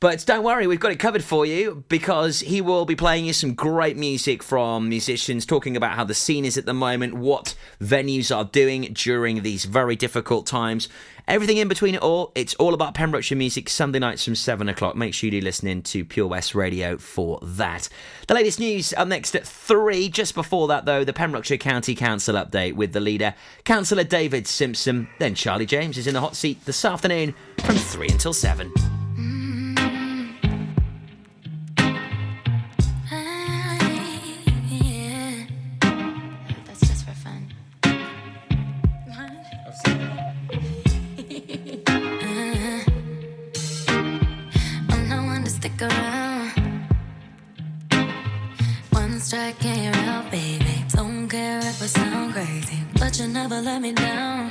But 0.00 0.24
don't 0.26 0.44
worry, 0.44 0.66
we've 0.66 0.80
got 0.80 0.92
it 0.92 0.98
covered 0.98 1.24
for 1.24 1.46
you 1.46 1.84
because 1.88 2.40
he 2.40 2.60
will 2.60 2.84
be 2.84 2.96
playing 2.96 3.24
you 3.24 3.32
some 3.32 3.54
great 3.54 3.96
music 3.96 4.42
from 4.42 4.88
musicians 4.88 5.46
talking 5.46 5.76
about 5.76 5.94
how 5.96 6.04
the 6.04 6.14
scene 6.14 6.44
is 6.44 6.58
at 6.58 6.66
the 6.66 6.74
moment, 6.74 7.14
what 7.14 7.54
venues 7.80 8.34
are 8.34 8.44
doing 8.44 8.92
during 8.92 9.42
these 9.42 9.64
very 9.64 9.96
difficult 9.96 10.46
times. 10.46 10.88
Everything 11.26 11.56
in 11.56 11.68
between 11.68 11.94
it 11.94 12.02
all, 12.02 12.32
it's 12.34 12.54
all 12.56 12.74
about 12.74 12.92
Pembrokeshire 12.92 13.38
music, 13.38 13.70
Sunday 13.70 13.98
nights 13.98 14.24
from 14.24 14.34
7 14.34 14.68
o'clock. 14.68 14.94
Make 14.94 15.14
sure 15.14 15.28
you 15.28 15.40
do 15.40 15.44
listen 15.44 15.68
in 15.68 15.82
to 15.84 16.04
Pure 16.04 16.26
West 16.26 16.54
Radio 16.54 16.98
for 16.98 17.38
that. 17.42 17.88
The 18.28 18.34
latest 18.34 18.60
news 18.60 18.92
up 18.94 19.08
next 19.08 19.34
at 19.34 19.46
3. 19.46 20.10
Just 20.10 20.34
before 20.34 20.68
that, 20.68 20.84
though, 20.84 21.02
the 21.02 21.14
Pembrokeshire 21.14 21.56
County 21.56 21.94
Council 21.94 22.34
update 22.34 22.74
with 22.74 22.92
the 22.92 23.00
leader, 23.00 23.34
Councillor 23.64 24.04
David 24.04 24.46
Simpson. 24.46 25.08
Then 25.18 25.34
Charlie 25.34 25.64
James 25.64 25.96
is 25.96 26.06
in 26.06 26.12
the 26.12 26.20
hot 26.20 26.36
seat 26.36 26.62
this 26.66 26.84
afternoon 26.84 27.34
from 27.60 27.76
3 27.76 28.08
until 28.10 28.34
7. 28.34 28.70
Strike 49.44 49.66
and 49.66 49.94
you're 49.94 50.30
baby. 50.30 50.84
Don't 50.88 51.28
care 51.28 51.58
if 51.58 51.82
I 51.82 51.86
sound 51.86 52.32
crazy, 52.32 52.78
but 52.98 53.18
you 53.18 53.28
never 53.28 53.60
let 53.60 53.82
me 53.82 53.92
down. 53.92 54.50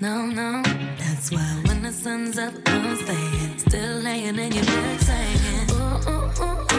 No, 0.00 0.26
no, 0.26 0.62
that's 0.98 1.30
why 1.30 1.62
when 1.66 1.84
the 1.84 1.92
sun's 1.92 2.36
up, 2.36 2.52
I'm 2.66 2.96
staying. 2.96 3.58
Still 3.58 3.98
laying 3.98 4.36
in 4.36 4.52
your 4.52 4.64
bed 4.64 5.00
saying. 5.00 6.69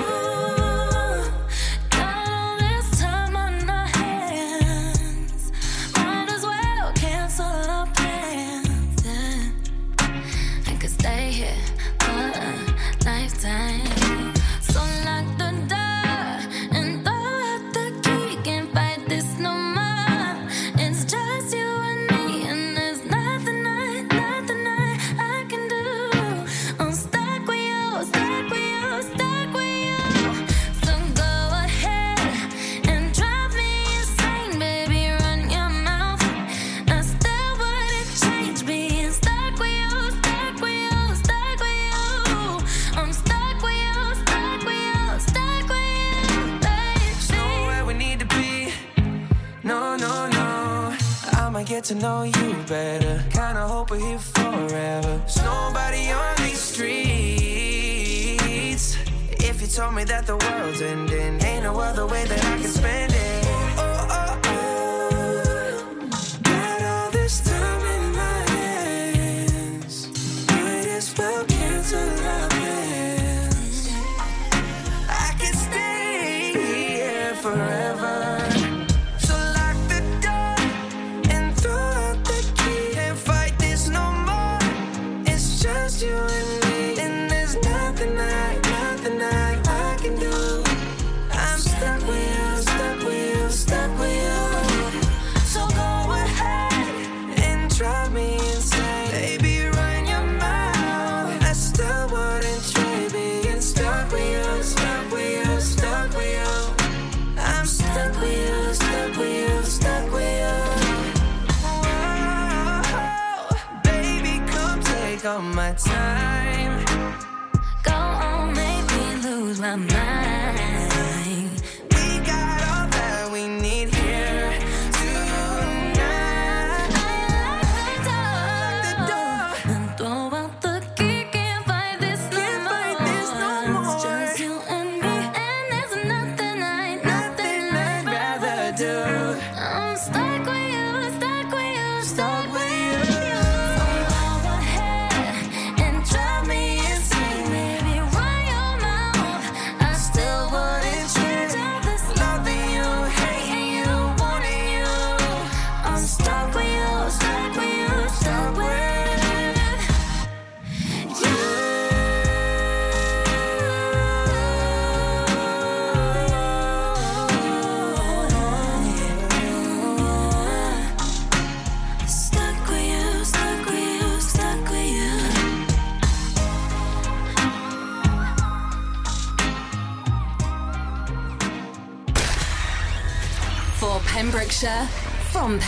We're 53.92 54.00
here 54.00 54.20
forever. 54.20 55.18
There's 55.18 55.42
nobody 55.44 56.12
on 56.12 56.38
these 56.38 56.62
streets. 56.62 56.96
If 59.32 59.60
you 59.60 59.68
told 59.68 59.96
me 59.96 60.06
that 60.06 60.26
the 60.26 60.38
world's 60.38 60.82
ending, 60.82 61.44
ain't 61.44 61.64
no 61.64 61.78
other 61.78 62.08
way 62.08 62.24
that 62.24 62.40
I 62.40 62.58
can 62.62 62.70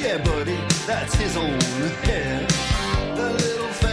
Yeah, 0.00 0.18
buddy, 0.18 0.56
that's 0.86 1.14
his 1.16 1.36
own 1.36 1.60
hair. 2.04 2.46
The 3.16 3.32
little 3.32 3.87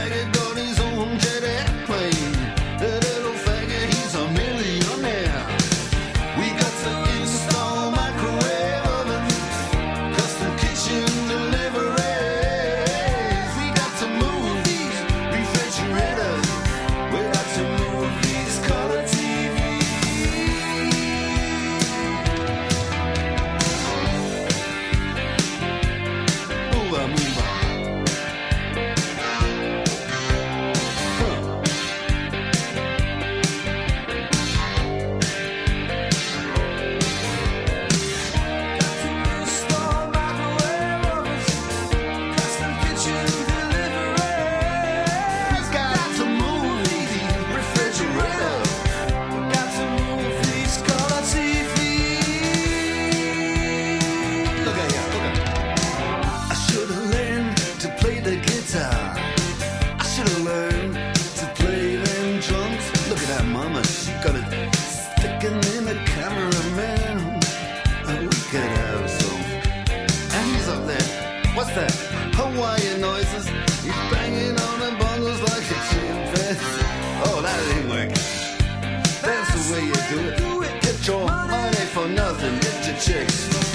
chicks. 83.00 83.75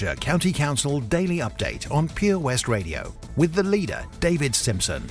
Yorkshire 0.00 0.20
County 0.20 0.52
Council 0.52 1.00
daily 1.00 1.38
update 1.38 1.90
on 1.90 2.08
Pure 2.08 2.38
West 2.38 2.68
Radio 2.68 3.12
with 3.36 3.52
the 3.52 3.64
leader, 3.64 4.04
David 4.20 4.54
Simpson. 4.54 5.02